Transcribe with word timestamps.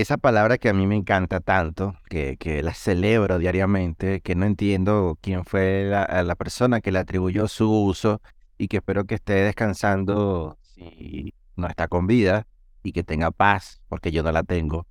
esa 0.00 0.16
palabra 0.18 0.58
que 0.58 0.68
a 0.68 0.74
mí 0.74 0.86
me 0.86 0.96
encanta 0.96 1.40
tanto, 1.40 1.96
que, 2.08 2.36
que 2.36 2.62
la 2.62 2.74
celebro 2.74 3.38
diariamente, 3.38 4.20
que 4.20 4.34
no 4.34 4.46
entiendo 4.46 5.18
quién 5.20 5.44
fue 5.44 5.84
la, 5.84 6.22
la 6.22 6.34
persona 6.34 6.80
que 6.80 6.92
le 6.92 6.98
atribuyó 6.98 7.48
su 7.48 7.70
uso 7.70 8.20
y 8.58 8.68
que 8.68 8.78
espero 8.78 9.04
que 9.04 9.16
esté 9.16 9.34
descansando 9.34 10.58
si 10.60 11.34
no 11.56 11.66
está 11.68 11.88
con 11.88 12.06
vida 12.06 12.46
y 12.82 12.92
que 12.92 13.02
tenga 13.02 13.30
paz, 13.30 13.80
porque 13.88 14.12
yo 14.12 14.22
no 14.22 14.32
la 14.32 14.42
tengo, 14.42 14.86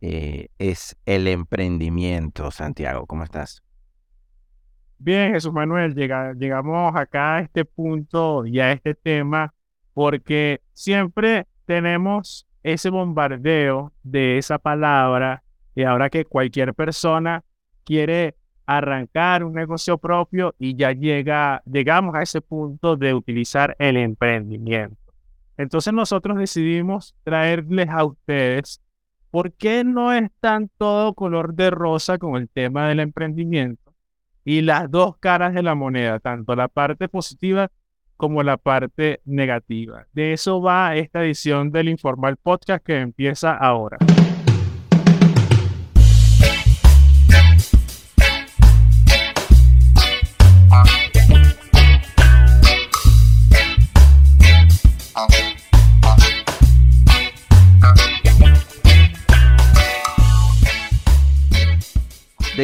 eh, 0.00 0.48
es 0.58 0.96
el 1.06 1.26
emprendimiento, 1.26 2.50
Santiago. 2.50 3.06
¿Cómo 3.06 3.24
estás? 3.24 3.62
Bien, 4.98 5.32
Jesús 5.32 5.52
Manuel, 5.52 5.94
llega, 5.94 6.34
llegamos 6.34 6.94
acá 6.96 7.36
a 7.36 7.40
este 7.40 7.64
punto 7.64 8.44
y 8.44 8.60
a 8.60 8.72
este 8.72 8.94
tema 8.94 9.54
porque 9.94 10.60
siempre 10.74 11.46
tenemos 11.66 12.47
ese 12.62 12.90
bombardeo 12.90 13.92
de 14.02 14.38
esa 14.38 14.58
palabra 14.58 15.42
y 15.74 15.84
ahora 15.84 16.10
que 16.10 16.24
cualquier 16.24 16.74
persona 16.74 17.44
quiere 17.84 18.34
arrancar 18.66 19.44
un 19.44 19.54
negocio 19.54 19.96
propio 19.96 20.54
y 20.58 20.76
ya 20.76 20.92
llega, 20.92 21.62
llegamos 21.64 22.14
a 22.14 22.22
ese 22.22 22.40
punto 22.40 22.96
de 22.96 23.14
utilizar 23.14 23.74
el 23.78 23.96
emprendimiento. 23.96 24.96
Entonces 25.56 25.92
nosotros 25.92 26.36
decidimos 26.36 27.14
traerles 27.24 27.88
a 27.88 28.04
ustedes 28.04 28.80
por 29.30 29.52
qué 29.52 29.84
no 29.84 30.12
es 30.12 30.30
tan 30.40 30.70
todo 30.76 31.14
color 31.14 31.54
de 31.54 31.70
rosa 31.70 32.18
con 32.18 32.36
el 32.36 32.48
tema 32.48 32.88
del 32.88 33.00
emprendimiento 33.00 33.94
y 34.44 34.62
las 34.62 34.90
dos 34.90 35.16
caras 35.18 35.54
de 35.54 35.62
la 35.62 35.74
moneda, 35.74 36.20
tanto 36.20 36.54
la 36.54 36.68
parte 36.68 37.08
positiva 37.08 37.70
como 38.18 38.42
la 38.42 38.58
parte 38.58 39.22
negativa. 39.24 40.06
De 40.12 40.34
eso 40.34 40.60
va 40.60 40.96
esta 40.96 41.24
edición 41.24 41.70
del 41.70 41.88
Informal 41.88 42.36
Podcast 42.36 42.84
que 42.84 42.98
empieza 42.98 43.56
ahora. 43.56 43.96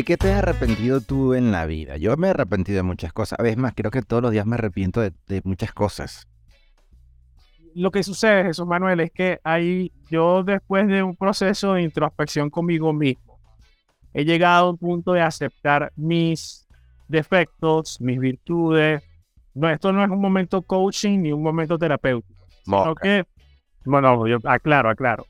¿De 0.05 0.07
qué 0.07 0.17
te 0.19 0.31
has 0.35 0.41
arrepentido 0.41 1.01
tú 1.01 1.33
en 1.33 1.51
la 1.51 1.65
vida? 1.65 1.97
Yo 1.97 2.15
me 2.19 2.27
he 2.27 2.31
arrepentido 2.31 2.77
de 2.77 2.83
muchas 2.83 3.15
cosas. 3.15 3.41
A 3.41 3.43
veces 3.43 3.57
más, 3.57 3.73
creo 3.75 3.91
que 3.91 4.03
todos 4.03 4.23
los 4.23 4.33
días 4.33 4.45
me 4.45 4.57
arrepiento 4.57 5.01
de, 5.01 5.41
muchas 5.45 5.73
cosas. 5.73 6.29
Lo 7.75 7.91
que 7.91 8.03
sucede, 8.03 8.45
Jesús 8.45 8.67
Manuel, 8.67 9.01
es 9.01 9.11
que 9.13 9.41
ahí 9.45 9.91
yo 10.11 10.43
después 10.45 10.87
de 10.89 11.03
un 11.03 11.17
proceso 11.17 11.73
de 11.73 11.85
introspección 11.85 12.51
conmigo 12.51 12.93
mismo, 12.93 13.39
he 14.13 14.27
llegado 14.27 14.67
a 14.67 14.71
un 14.73 14.77
punto 14.77 15.15
de 15.15 15.23
aceptar 15.23 15.91
mis 15.97 16.69
defectos, 17.09 17.99
mis 17.99 18.21
virtudes. 18.21 19.03
No, 19.55 19.71
esto 19.71 19.91
no 19.91 20.05
es 20.05 20.11
un 20.11 20.21
momento 20.21 20.61
coaching 20.61 21.21
ni 21.21 21.33
un 21.33 21.43
momento 21.43 21.79
terapéutico. 21.79 22.45
Sino 22.63 22.95
que, 22.95 23.25
bueno, 23.87 24.27
yo 24.27 24.37
aclaro, 24.45 24.91
aclaro 24.91 25.25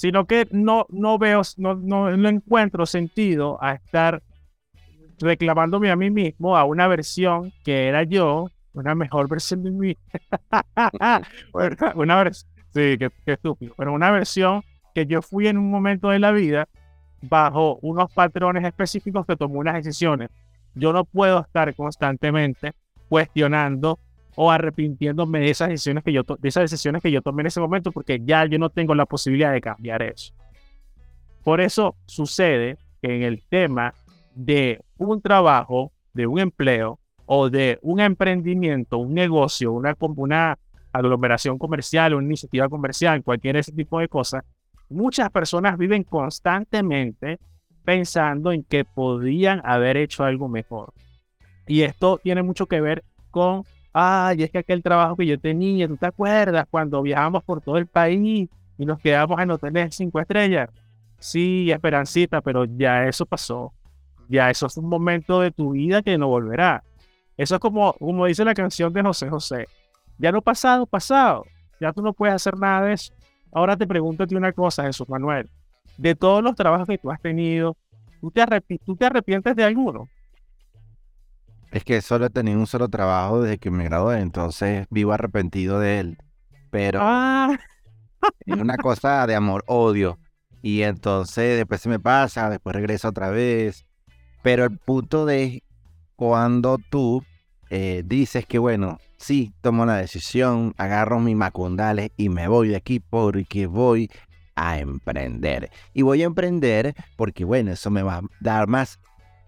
sino 0.00 0.24
que 0.24 0.48
no, 0.50 0.86
no 0.88 1.18
veo, 1.18 1.42
no, 1.58 1.74
no, 1.74 2.08
encuentro 2.08 2.86
sentido 2.86 3.62
a 3.62 3.74
estar 3.74 4.22
reclamándome 5.18 5.90
a 5.90 5.96
mí 5.96 6.10
mismo 6.10 6.56
a 6.56 6.64
una 6.64 6.88
versión 6.88 7.52
que 7.62 7.86
era 7.86 8.04
yo, 8.04 8.48
una 8.72 8.94
mejor 8.94 9.28
versión 9.28 9.62
de 9.62 9.70
mí. 9.72 9.96
una 11.96 12.16
versión, 12.24 12.50
sí, 12.72 12.96
qué, 12.96 13.10
estúpido, 13.26 13.74
pero 13.76 13.92
una 13.92 14.10
versión 14.10 14.62
que 14.94 15.04
yo 15.04 15.20
fui 15.20 15.48
en 15.48 15.58
un 15.58 15.70
momento 15.70 16.08
de 16.08 16.18
la 16.18 16.32
vida 16.32 16.66
bajo 17.20 17.78
unos 17.82 18.10
patrones 18.10 18.64
específicos 18.64 19.26
que 19.26 19.36
tomó 19.36 19.58
unas 19.58 19.74
decisiones. 19.74 20.30
Yo 20.74 20.94
no 20.94 21.04
puedo 21.04 21.40
estar 21.40 21.74
constantemente 21.74 22.72
cuestionando 23.10 23.98
o 24.36 24.50
arrepintiéndome 24.50 25.40
de 25.40 25.50
esas 25.50 25.68
decisiones 25.68 26.04
que 26.04 26.12
yo 26.12 26.22
de 26.22 26.48
esas 26.48 26.70
decisiones 26.70 27.02
que 27.02 27.10
yo 27.10 27.22
tomé 27.22 27.42
en 27.42 27.48
ese 27.48 27.60
momento 27.60 27.92
porque 27.92 28.20
ya 28.24 28.44
yo 28.46 28.58
no 28.58 28.70
tengo 28.70 28.94
la 28.94 29.06
posibilidad 29.06 29.52
de 29.52 29.60
cambiar 29.60 30.02
eso. 30.02 30.34
Por 31.42 31.60
eso 31.60 31.96
sucede 32.06 32.76
que 33.02 33.16
en 33.16 33.22
el 33.22 33.42
tema 33.48 33.94
de 34.34 34.80
un 34.98 35.20
trabajo, 35.20 35.92
de 36.12 36.26
un 36.26 36.38
empleo 36.38 36.98
o 37.26 37.48
de 37.48 37.78
un 37.82 38.00
emprendimiento, 38.00 38.98
un 38.98 39.14
negocio, 39.14 39.72
una, 39.72 39.96
una 40.16 40.58
aglomeración 40.92 41.58
comercial, 41.58 42.14
una 42.14 42.26
iniciativa 42.26 42.68
comercial, 42.68 43.22
cualquier 43.22 43.56
ese 43.56 43.72
tipo 43.72 44.00
de 44.00 44.08
cosas, 44.08 44.42
muchas 44.88 45.30
personas 45.30 45.78
viven 45.78 46.02
constantemente 46.04 47.38
pensando 47.84 48.52
en 48.52 48.64
que 48.64 48.84
podían 48.84 49.62
haber 49.64 49.96
hecho 49.96 50.24
algo 50.24 50.48
mejor. 50.48 50.92
Y 51.66 51.82
esto 51.82 52.18
tiene 52.22 52.42
mucho 52.42 52.66
que 52.66 52.80
ver 52.80 53.04
con 53.30 53.64
Ay, 53.92 54.44
es 54.44 54.50
que 54.50 54.58
aquel 54.58 54.82
trabajo 54.82 55.16
que 55.16 55.26
yo 55.26 55.38
tenía, 55.38 55.88
¿tú 55.88 55.96
te 55.96 56.06
acuerdas 56.06 56.66
cuando 56.70 57.02
viajamos 57.02 57.42
por 57.42 57.60
todo 57.60 57.76
el 57.76 57.86
país 57.86 58.48
y 58.78 58.86
nos 58.86 59.00
quedamos 59.00 59.40
en 59.40 59.50
hoteles 59.50 59.96
cinco 59.96 60.20
estrellas? 60.20 60.70
Sí, 61.18 61.70
Esperancita, 61.70 62.40
pero 62.40 62.64
ya 62.64 63.06
eso 63.06 63.26
pasó. 63.26 63.72
Ya 64.28 64.48
eso 64.48 64.66
es 64.66 64.76
un 64.76 64.88
momento 64.88 65.40
de 65.40 65.50
tu 65.50 65.72
vida 65.72 66.02
que 66.02 66.16
no 66.16 66.28
volverá. 66.28 66.84
Eso 67.36 67.56
es 67.56 67.60
como, 67.60 67.94
como 67.94 68.26
dice 68.26 68.44
la 68.44 68.54
canción 68.54 68.92
de 68.92 69.02
José 69.02 69.28
José. 69.28 69.66
Ya 70.18 70.30
no 70.30 70.40
pasado, 70.40 70.86
pasado. 70.86 71.44
Ya 71.80 71.92
tú 71.92 72.02
no 72.02 72.12
puedes 72.12 72.34
hacer 72.34 72.56
nada 72.56 72.86
de 72.86 72.92
eso. 72.92 73.12
Ahora 73.52 73.76
te 73.76 73.86
pregunto 73.86 74.24
una 74.30 74.52
cosa, 74.52 74.84
Jesús 74.84 75.08
Manuel. 75.08 75.50
De 75.98 76.14
todos 76.14 76.42
los 76.42 76.54
trabajos 76.54 76.86
que 76.86 76.98
tú 76.98 77.10
has 77.10 77.20
tenido, 77.20 77.76
¿tú 78.20 78.30
te, 78.30 78.44
¿tú 78.84 78.94
te 78.94 79.06
arrepientes 79.06 79.56
de 79.56 79.64
alguno? 79.64 80.08
Es 81.70 81.84
que 81.84 82.00
solo 82.02 82.26
he 82.26 82.30
tenido 82.30 82.58
un 82.58 82.66
solo 82.66 82.88
trabajo 82.88 83.42
desde 83.42 83.58
que 83.58 83.70
me 83.70 83.84
gradué, 83.84 84.20
entonces 84.20 84.86
vivo 84.90 85.12
arrepentido 85.12 85.78
de 85.78 86.00
él. 86.00 86.18
Pero 86.70 87.00
ah. 87.02 87.56
es 88.46 88.56
una 88.56 88.76
cosa 88.76 89.26
de 89.26 89.34
amor-odio. 89.34 90.18
Y 90.62 90.82
entonces 90.82 91.56
después 91.56 91.80
se 91.80 91.88
me 91.88 92.00
pasa, 92.00 92.50
después 92.50 92.74
regreso 92.74 93.08
otra 93.08 93.30
vez. 93.30 93.86
Pero 94.42 94.64
el 94.64 94.76
punto 94.78 95.26
de 95.26 95.62
cuando 96.16 96.78
tú 96.90 97.22
eh, 97.70 98.02
dices 98.04 98.46
que, 98.46 98.58
bueno, 98.58 98.98
sí, 99.16 99.52
tomo 99.60 99.86
la 99.86 99.96
decisión, 99.96 100.74
agarro 100.76 101.20
mis 101.20 101.36
macundales 101.36 102.10
y 102.16 102.28
me 102.28 102.48
voy 102.48 102.68
de 102.68 102.76
aquí 102.76 102.98
porque 103.00 103.66
voy 103.66 104.10
a 104.56 104.78
emprender. 104.78 105.70
Y 105.94 106.02
voy 106.02 106.22
a 106.22 106.26
emprender 106.26 106.94
porque, 107.16 107.44
bueno, 107.44 107.70
eso 107.70 107.90
me 107.90 108.02
va 108.02 108.16
a 108.16 108.22
dar 108.40 108.66
más 108.66 108.98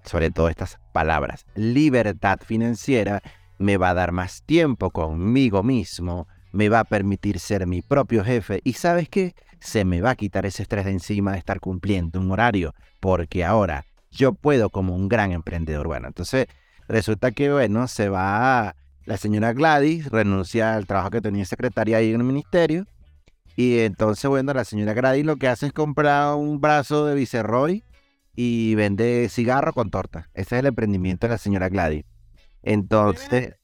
sobre 0.04 0.30
todo 0.30 0.48
estas 0.48 0.78
palabras, 0.92 1.47
libertad 1.54 2.38
financiera, 2.44 3.22
me 3.58 3.76
va 3.76 3.91
a 3.91 3.94
dar 3.94 4.12
más 4.12 4.42
tiempo 4.44 4.91
conmigo 4.91 5.62
mismo, 5.62 6.28
me 6.53 6.69
va 6.69 6.80
a 6.80 6.84
permitir 6.84 7.38
ser 7.38 7.66
mi 7.66 7.82
propio 7.82 8.25
jefe 8.25 8.60
y 8.64 8.75
sabes 8.75 9.08
qué, 9.08 9.34
se 9.60 9.84
me 9.84 10.00
va 10.00 10.10
a 10.10 10.16
quitar 10.16 10.44
ese 10.44 10.62
estrés 10.62 10.84
de 10.84 10.91
encima 10.91 11.32
de 11.32 11.38
estar 11.38 11.60
cumpliendo 11.60 12.20
un 12.20 12.31
horario, 12.32 12.75
porque 13.00 13.44
ahora 13.44 13.84
yo 14.10 14.32
puedo 14.32 14.70
como 14.70 14.94
un 14.94 15.08
gran 15.08 15.32
emprendedor. 15.32 15.86
Bueno, 15.86 16.08
entonces 16.08 16.47
resulta 16.88 17.31
que, 17.31 17.50
bueno, 17.52 17.88
se 17.88 18.08
va 18.08 18.75
la 19.04 19.16
señora 19.16 19.52
Gladys, 19.52 20.10
renuncia 20.10 20.75
al 20.75 20.86
trabajo 20.86 21.10
que 21.10 21.20
tenía 21.20 21.44
secretaria 21.44 21.98
ahí 21.98 22.12
en 22.12 22.20
el 22.20 22.26
ministerio, 22.26 22.86
y 23.56 23.81
entonces, 23.81 24.28
bueno, 24.28 24.52
la 24.54 24.64
señora 24.64 24.94
Gladys 24.94 25.25
lo 25.25 25.36
que 25.36 25.48
hace 25.48 25.66
es 25.66 25.72
comprar 25.72 26.34
un 26.34 26.60
brazo 26.60 27.06
de 27.06 27.14
Viceroy 27.14 27.84
y 28.34 28.75
vende 28.75 29.28
cigarro 29.28 29.72
con 29.72 29.91
torta. 29.91 30.28
Ese 30.34 30.56
es 30.56 30.60
el 30.60 30.66
emprendimiento 30.66 31.26
de 31.26 31.32
la 31.32 31.38
señora 31.38 31.69
Gladys. 31.69 32.04
Entonces... 32.62 33.56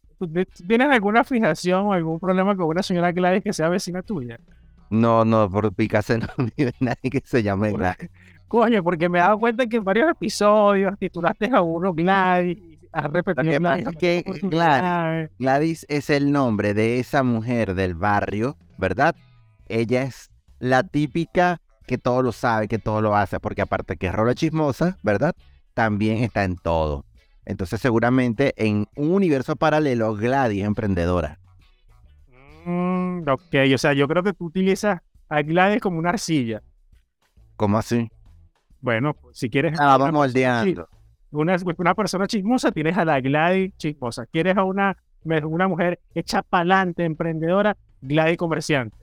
¿Tienes 0.67 0.89
alguna 0.89 1.23
fijación 1.23 1.87
o 1.87 1.93
algún 1.93 2.19
problema 2.19 2.57
con 2.57 2.67
una 2.67 2.83
señora 2.83 3.13
Gladys 3.13 3.45
que 3.45 3.53
sea 3.53 3.69
vecina 3.69 4.03
tuya? 4.03 4.41
No, 4.91 5.25
no, 5.25 5.49
por 5.51 5.73
Picasso 5.73 6.19
no 6.19 6.27
vive 6.57 6.73
nadie 6.81 7.11
que 7.11 7.23
se 7.25 7.43
llame 7.43 7.73
Gladys. 7.73 8.11
Coño, 8.49 8.83
porque 8.83 9.09
me 9.09 9.19
he 9.19 9.23
dado 9.23 9.39
cuenta 9.39 9.67
que 9.67 9.77
en 9.77 9.85
varios 9.85 10.11
episodios 10.11 10.99
titulaste 10.99 11.51
a 11.53 11.61
uno 11.61 11.93
Gladys. 11.93 12.59
Has 12.91 13.11
repetido 13.13 13.61
Gladys. 13.61 13.89
Que 13.99 14.25
Gladys, 14.43 15.31
Gladys 15.39 15.87
es 15.89 16.11
el 16.11 16.33
nombre 16.33 16.75
de 16.75 16.99
esa 16.99 17.23
mujer 17.23 17.75
del 17.75 17.95
barrio, 17.95 18.57
¿verdad? 18.79 19.15
Ella 19.69 20.03
es 20.03 20.31
la 20.59 20.83
típica 20.83 21.61
que 21.89 21.99
todo 21.99 22.23
lo 22.23 22.31
sabe, 22.31 22.69
que 22.69 22.79
todo 22.79 23.03
lo 23.03 23.17
hace, 23.17 23.41
porque 23.41 23.63
aparte 23.63 23.97
que 23.97 24.07
es 24.07 24.15
rola 24.15 24.37
chismosa, 24.37 24.97
¿verdad? 25.03 25.35
También 25.75 26.19
está 26.19 26.45
en 26.45 26.57
todo. 26.57 27.05
Entonces 27.45 27.81
seguramente 27.81 28.53
en 28.57 28.87
un 28.95 29.11
universo 29.11 29.57
paralelo 29.57 30.15
Gladys 30.15 30.61
es 30.61 30.67
emprendedora. 30.67 31.41
Mm, 32.65 33.23
ok, 33.29 33.55
o 33.75 33.79
sea, 33.79 33.95
yo 33.95 34.07
creo 34.07 34.23
que 34.23 34.35
tú 34.35 34.45
utilizas 34.45 35.01
a 35.29 35.43
Gladys 35.43 35.81
como 35.81 35.99
una 35.99 36.11
arcilla. 36.11 36.63
¿Cómo 37.57 37.79
así? 37.79 38.09
Bueno, 38.81 39.15
pues, 39.15 39.39
si 39.39 39.51
quieres... 39.51 39.79
Ah, 39.81 39.97
vamos 39.97 40.13
moldeando. 40.13 40.89
Una, 41.31 41.57
una 41.77 41.95
persona 41.95 42.27
chismosa, 42.27 42.71
tienes 42.71 42.97
a 42.97 43.05
la 43.05 43.21
Gladys 43.21 43.75
chismosa. 43.79 44.27
Quieres 44.27 44.57
a 44.57 44.65
una, 44.65 44.97
una 45.25 45.69
mujer 45.69 46.01
hecha 46.15 46.43
pa'lante, 46.43 47.05
emprendedora, 47.05 47.77
Gladys 48.03 48.37
comerciante. 48.37 48.97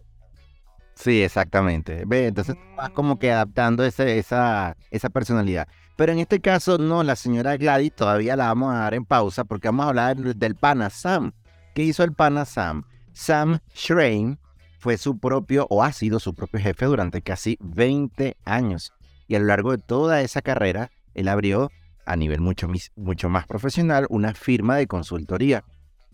Sí, 0.96 1.22
exactamente. 1.22 2.04
Ve, 2.06 2.28
entonces 2.28 2.56
vas 2.78 2.90
como 2.92 3.20
que 3.20 3.32
adaptando 3.32 3.84
ese, 3.84 4.18
esa, 4.18 4.78
esa 4.92 5.10
personalidad. 5.10 5.68
Pero 5.98 6.12
en 6.12 6.20
este 6.20 6.40
caso, 6.42 6.78
no, 6.78 7.04
la 7.04 7.16
señora 7.16 7.58
Gladys 7.58 7.94
todavía 7.96 8.36
la 8.36 8.48
vamos 8.48 8.74
a 8.74 8.80
dar 8.80 8.94
en 8.94 9.06
pausa 9.06 9.44
porque 9.44 9.68
vamos 9.68 9.86
a 9.86 9.90
hablar 9.90 10.18
del 10.18 10.56
pana 10.56 10.90
Sam. 10.90 11.34
¿Qué 11.74 11.84
hizo 11.84 12.04
el 12.04 12.14
pana 12.14 12.46
Sam? 12.46 12.84
Sam 13.14 13.60
Schrein 13.74 14.40
fue 14.80 14.98
su 14.98 15.18
propio 15.20 15.68
o 15.70 15.84
ha 15.84 15.92
sido 15.92 16.20
su 16.20 16.34
propio 16.34 16.60
jefe 16.60 16.86
durante 16.86 17.22
casi 17.22 17.58
20 17.62 18.38
años. 18.46 18.94
Y 19.28 19.36
a 19.36 19.40
lo 19.40 19.46
largo 19.46 19.72
de 19.72 19.78
toda 19.78 20.22
esa 20.22 20.42
carrera, 20.42 20.92
él 21.14 21.28
abrió 21.28 21.72
a 22.06 22.16
nivel 22.16 22.40
mucho, 22.42 22.70
mucho 22.96 23.30
más 23.30 23.48
profesional 23.48 24.06
una 24.10 24.34
firma 24.34 24.78
de 24.78 24.88
consultoría. 24.88 25.64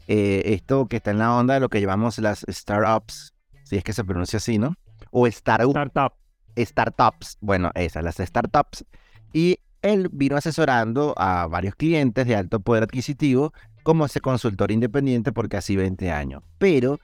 Eh, 0.08 0.44
esto 0.46 0.88
que 0.88 0.98
está 0.98 1.12
en 1.12 1.20
la 1.20 1.36
onda 1.36 1.56
de 1.56 1.60
lo 1.60 1.70
que 1.70 1.82
llamamos 1.82 2.18
las 2.20 2.46
startups, 2.50 3.34
si 3.72 3.78
es 3.78 3.86
que 3.86 3.94
se 3.94 4.04
pronuncia 4.04 4.36
así, 4.36 4.58
¿no? 4.58 4.76
O 5.12 5.28
startup, 5.28 5.70
Startup. 5.70 6.14
startups, 6.58 7.38
bueno, 7.40 7.72
esas, 7.74 8.04
las 8.04 8.18
startups. 8.18 8.84
Y 9.32 9.60
él 9.82 10.10
vino 10.12 10.36
asesorando 10.36 11.14
a 11.18 11.48
varios 11.48 11.76
clientes 11.76 12.28
de 12.28 12.36
alto 12.36 12.60
poder 12.60 12.84
adquisitivo 12.84 13.54
como 13.84 14.06
ese 14.06 14.20
consultor 14.20 14.74
independiente 14.74 15.32
por 15.32 15.48
casi 15.48 15.78
20 15.78 16.12
años. 16.12 16.44
Pero 16.58 17.00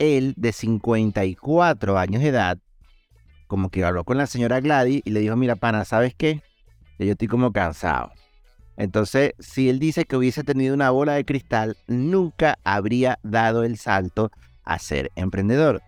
él, 0.00 0.34
de 0.36 0.50
54 0.50 1.96
años 1.96 2.22
de 2.22 2.28
edad, 2.30 2.58
como 3.46 3.70
que 3.70 3.84
habló 3.84 4.02
con 4.02 4.18
la 4.18 4.26
señora 4.26 4.58
Gladys 4.58 5.02
y 5.04 5.10
le 5.10 5.20
dijo, 5.20 5.36
mira, 5.36 5.54
pana, 5.54 5.84
¿sabes 5.84 6.12
qué? 6.16 6.42
Yo 6.98 7.12
estoy 7.12 7.28
como 7.28 7.52
cansado. 7.52 8.10
Entonces, 8.76 9.34
si 9.38 9.68
él 9.68 9.78
dice 9.78 10.06
que 10.06 10.16
hubiese 10.16 10.42
tenido 10.42 10.74
una 10.74 10.90
bola 10.90 11.12
de 11.12 11.24
cristal, 11.24 11.76
nunca 11.86 12.58
habría 12.64 13.20
dado 13.22 13.62
el 13.62 13.78
salto 13.78 14.32
a 14.64 14.80
ser 14.80 15.12
emprendedor. 15.14 15.80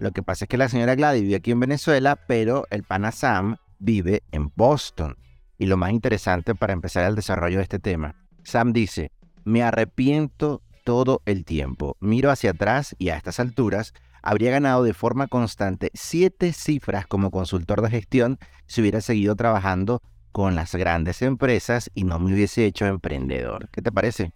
Lo 0.00 0.12
que 0.12 0.22
pasa 0.22 0.46
es 0.46 0.48
que 0.48 0.56
la 0.56 0.70
señora 0.70 0.94
Gladys 0.94 1.20
vive 1.20 1.36
aquí 1.36 1.50
en 1.50 1.60
Venezuela, 1.60 2.16
pero 2.16 2.64
el 2.70 2.84
pana 2.84 3.12
Sam 3.12 3.58
vive 3.78 4.22
en 4.32 4.50
Boston. 4.56 5.18
Y 5.58 5.66
lo 5.66 5.76
más 5.76 5.92
interesante 5.92 6.54
para 6.54 6.72
empezar 6.72 7.04
el 7.04 7.14
desarrollo 7.14 7.58
de 7.58 7.64
este 7.64 7.78
tema, 7.78 8.16
Sam 8.42 8.72
dice, 8.72 9.12
me 9.44 9.62
arrepiento 9.62 10.62
todo 10.84 11.20
el 11.26 11.44
tiempo. 11.44 11.98
Miro 12.00 12.30
hacia 12.30 12.52
atrás 12.52 12.96
y 12.98 13.10
a 13.10 13.16
estas 13.18 13.40
alturas 13.40 13.92
habría 14.22 14.50
ganado 14.50 14.84
de 14.84 14.94
forma 14.94 15.26
constante 15.26 15.90
siete 15.92 16.54
cifras 16.54 17.06
como 17.06 17.30
consultor 17.30 17.82
de 17.82 17.90
gestión 17.90 18.38
si 18.64 18.80
hubiera 18.80 19.02
seguido 19.02 19.36
trabajando 19.36 20.00
con 20.32 20.54
las 20.54 20.74
grandes 20.74 21.20
empresas 21.20 21.90
y 21.94 22.04
no 22.04 22.18
me 22.18 22.32
hubiese 22.32 22.64
hecho 22.64 22.86
emprendedor. 22.86 23.68
¿Qué 23.70 23.82
te 23.82 23.92
parece? 23.92 24.32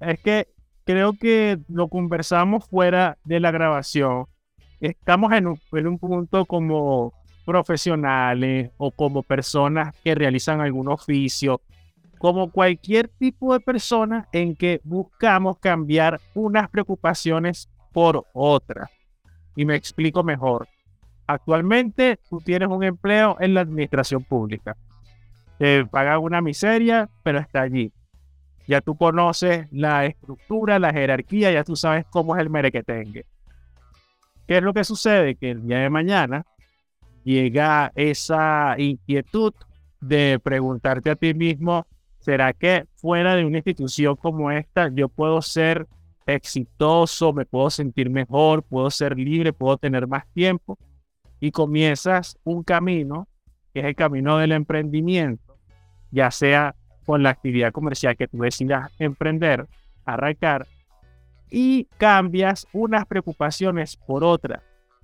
Es 0.00 0.18
que 0.20 0.51
creo 0.84 1.14
que 1.14 1.58
lo 1.68 1.88
conversamos 1.88 2.66
fuera 2.66 3.18
de 3.24 3.40
la 3.40 3.50
grabación. 3.50 4.26
Estamos 4.80 5.32
en 5.32 5.46
un, 5.46 5.98
punto 5.98 6.44
como 6.44 7.12
profesionales 7.44 8.70
o 8.78 8.90
como 8.90 9.22
personas 9.22 9.94
que 10.02 10.14
realizan 10.14 10.60
algún 10.60 10.88
oficio, 10.88 11.60
como 12.18 12.50
cualquier 12.50 13.08
tipo 13.08 13.52
de 13.52 13.60
persona 13.60 14.28
en 14.32 14.56
que 14.56 14.80
buscamos 14.84 15.58
cambiar 15.58 16.20
unas 16.34 16.68
preocupaciones 16.68 17.68
por 17.92 18.26
otras. 18.32 18.90
Y 19.54 19.64
me 19.64 19.76
explico 19.76 20.22
mejor. 20.22 20.68
Actualmente 21.26 22.18
tú 22.28 22.40
tienes 22.40 22.68
un 22.68 22.82
empleo 22.82 23.36
en 23.40 23.54
la 23.54 23.60
administración 23.60 24.24
pública. 24.24 24.76
Te 25.58 25.84
pagan 25.86 26.18
una 26.18 26.40
miseria, 26.40 27.08
pero 27.22 27.38
está 27.38 27.62
allí. 27.62 27.92
Ya 28.66 28.80
tú 28.80 28.96
conoces 28.96 29.66
la 29.70 30.06
estructura, 30.06 30.78
la 30.78 30.92
jerarquía, 30.92 31.50
ya 31.50 31.64
tú 31.64 31.76
sabes 31.76 32.06
cómo 32.10 32.36
es 32.36 32.42
el 32.42 32.50
merequetengue. 32.50 33.26
¿Qué 34.46 34.56
es 34.58 34.62
lo 34.62 34.72
que 34.72 34.84
sucede? 34.84 35.34
Que 35.36 35.50
el 35.50 35.66
día 35.66 35.78
de 35.78 35.90
mañana 35.90 36.44
llega 37.24 37.92
esa 37.94 38.74
inquietud 38.78 39.54
de 40.00 40.40
preguntarte 40.42 41.10
a 41.10 41.16
ti 41.16 41.32
mismo, 41.32 41.86
¿será 42.18 42.52
que 42.52 42.86
fuera 42.96 43.36
de 43.36 43.44
una 43.44 43.58
institución 43.58 44.16
como 44.16 44.50
esta 44.50 44.90
yo 44.92 45.08
puedo 45.08 45.40
ser 45.42 45.86
exitoso, 46.26 47.32
me 47.32 47.46
puedo 47.46 47.70
sentir 47.70 48.10
mejor, 48.10 48.62
puedo 48.62 48.90
ser 48.90 49.16
libre, 49.16 49.52
puedo 49.52 49.76
tener 49.76 50.06
más 50.06 50.26
tiempo? 50.32 50.78
Y 51.40 51.50
comienzas 51.50 52.36
un 52.44 52.62
camino, 52.62 53.28
que 53.72 53.80
es 53.80 53.86
el 53.86 53.94
camino 53.94 54.38
del 54.38 54.52
emprendimiento, 54.52 55.56
ya 56.10 56.30
sea 56.30 56.74
con 57.04 57.22
la 57.22 57.30
actividad 57.30 57.72
comercial 57.72 58.16
que 58.16 58.28
tú 58.28 58.38
decidas 58.38 58.90
emprender, 58.98 59.66
arrancar, 60.04 60.66
y 61.50 61.84
cambias 61.98 62.66
unas 62.72 63.06
preocupaciones 63.06 63.96
por 63.96 64.24
otras, 64.24 64.62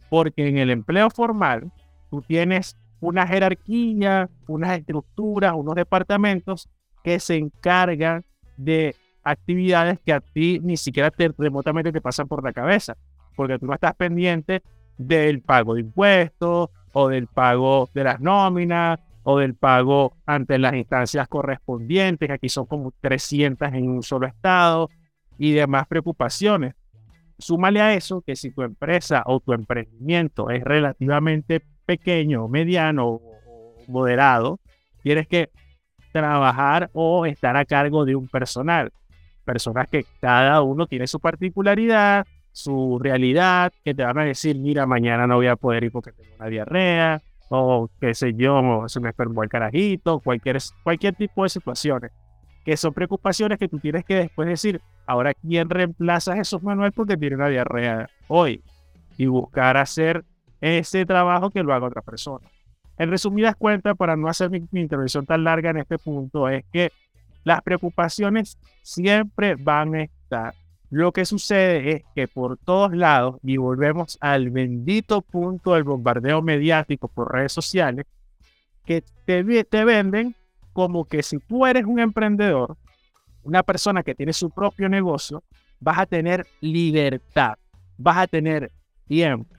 porque 0.08 0.48
en 0.48 0.58
el 0.58 0.70
empleo 0.70 1.10
formal 1.10 1.70
tú 2.10 2.22
tienes 2.22 2.76
una 3.00 3.26
jerarquía, 3.26 4.28
unas 4.46 4.78
estructuras, 4.78 5.52
unos 5.54 5.74
departamentos 5.74 6.68
que 7.04 7.20
se 7.20 7.36
encargan 7.36 8.24
de 8.56 8.96
actividades 9.22 10.00
que 10.00 10.12
a 10.12 10.20
ti 10.20 10.58
ni 10.62 10.76
siquiera 10.76 11.10
te, 11.10 11.30
remotamente 11.36 11.92
te 11.92 12.00
pasan 12.00 12.26
por 12.26 12.42
la 12.42 12.52
cabeza, 12.52 12.96
porque 13.36 13.58
tú 13.58 13.66
no 13.66 13.74
estás 13.74 13.94
pendiente 13.94 14.62
del 14.96 15.42
pago 15.42 15.74
de 15.74 15.82
impuestos 15.82 16.70
o 16.92 17.08
del 17.08 17.26
pago 17.26 17.88
de 17.94 18.04
las 18.04 18.20
nóminas 18.20 18.98
o 19.30 19.38
del 19.38 19.54
pago 19.54 20.16
ante 20.24 20.58
las 20.58 20.72
instancias 20.72 21.28
correspondientes, 21.28 22.30
aquí 22.30 22.48
son 22.48 22.64
como 22.64 22.94
300 22.98 23.74
en 23.74 23.90
un 23.90 24.02
solo 24.02 24.26
estado 24.26 24.88
y 25.36 25.52
demás 25.52 25.86
preocupaciones. 25.86 26.74
Súmale 27.38 27.82
a 27.82 27.92
eso 27.92 28.22
que 28.22 28.36
si 28.36 28.52
tu 28.52 28.62
empresa 28.62 29.22
o 29.26 29.38
tu 29.40 29.52
emprendimiento 29.52 30.48
es 30.48 30.64
relativamente 30.64 31.62
pequeño, 31.84 32.48
mediano 32.48 33.06
o 33.06 33.22
moderado, 33.86 34.60
tienes 35.02 35.28
que 35.28 35.50
trabajar 36.10 36.88
o 36.94 37.26
estar 37.26 37.54
a 37.58 37.66
cargo 37.66 38.06
de 38.06 38.16
un 38.16 38.28
personal. 38.28 38.90
Personas 39.44 39.88
que 39.88 40.06
cada 40.22 40.62
uno 40.62 40.86
tiene 40.86 41.06
su 41.06 41.20
particularidad, 41.20 42.26
su 42.50 42.98
realidad, 42.98 43.74
que 43.84 43.92
te 43.92 44.04
van 44.04 44.20
a 44.20 44.24
decir, 44.24 44.56
mira, 44.56 44.86
mañana 44.86 45.26
no 45.26 45.36
voy 45.36 45.48
a 45.48 45.56
poder 45.56 45.84
ir 45.84 45.92
porque 45.92 46.12
tengo 46.12 46.34
una 46.34 46.48
diarrea, 46.48 47.20
o 47.48 47.88
qué 48.00 48.14
sé 48.14 48.34
yo, 48.34 48.84
se 48.88 49.00
me 49.00 49.08
enfermó 49.08 49.42
el 49.42 49.48
carajito, 49.48 50.20
cualquier, 50.20 50.58
cualquier 50.82 51.14
tipo 51.14 51.42
de 51.42 51.48
situaciones, 51.48 52.10
que 52.64 52.76
son 52.76 52.92
preocupaciones 52.92 53.58
que 53.58 53.68
tú 53.68 53.78
tienes 53.78 54.04
que 54.04 54.14
después 54.14 54.48
decir, 54.48 54.80
ahora, 55.06 55.32
¿quién 55.34 55.70
reemplaza 55.70 56.32
a 56.32 56.36
Jesús 56.36 56.62
Manuel 56.62 56.92
porque 56.92 57.16
tiene 57.16 57.36
una 57.36 57.48
diarrea 57.48 58.08
hoy? 58.28 58.62
Y 59.16 59.26
buscar 59.26 59.76
hacer 59.76 60.24
ese 60.60 61.06
trabajo 61.06 61.50
que 61.50 61.62
lo 61.62 61.72
haga 61.72 61.86
otra 61.86 62.02
persona. 62.02 62.46
En 62.98 63.10
resumidas 63.10 63.54
cuentas, 63.56 63.96
para 63.96 64.16
no 64.16 64.28
hacer 64.28 64.50
mi, 64.50 64.66
intervención 64.72 65.24
tan 65.24 65.44
larga 65.44 65.70
en 65.70 65.78
este 65.78 65.98
punto, 65.98 66.48
es 66.48 66.64
que 66.72 66.90
las 67.44 67.62
preocupaciones 67.62 68.58
siempre 68.82 69.54
van 69.54 69.94
a 69.94 70.02
estar. 70.02 70.54
Lo 70.90 71.12
que 71.12 71.26
sucede 71.26 71.92
es 71.92 72.02
que 72.14 72.28
por 72.28 72.56
todos 72.56 72.94
lados, 72.96 73.36
y 73.42 73.58
volvemos 73.58 74.16
al 74.20 74.50
bendito 74.50 75.20
punto 75.20 75.74
del 75.74 75.84
bombardeo 75.84 76.40
mediático 76.40 77.08
por 77.08 77.32
redes 77.32 77.52
sociales, 77.52 78.06
que 78.86 79.04
te, 79.26 79.42
venden 79.84 80.34
como 80.72 81.04
que 81.04 81.22
si 81.22 81.38
tú 81.40 81.66
eres 81.66 81.84
un 81.84 82.00
emprendedor, 82.00 82.78
una 83.42 83.62
persona 83.62 84.02
que 84.02 84.14
tiene 84.14 84.32
su 84.32 84.48
propio 84.48 84.88
negocio, 84.88 85.44
vas 85.78 85.98
a 85.98 86.06
tener 86.06 86.46
libertad, 86.62 87.58
vas 87.98 88.16
a 88.16 88.26
tener 88.26 88.72
tiempo, 89.06 89.54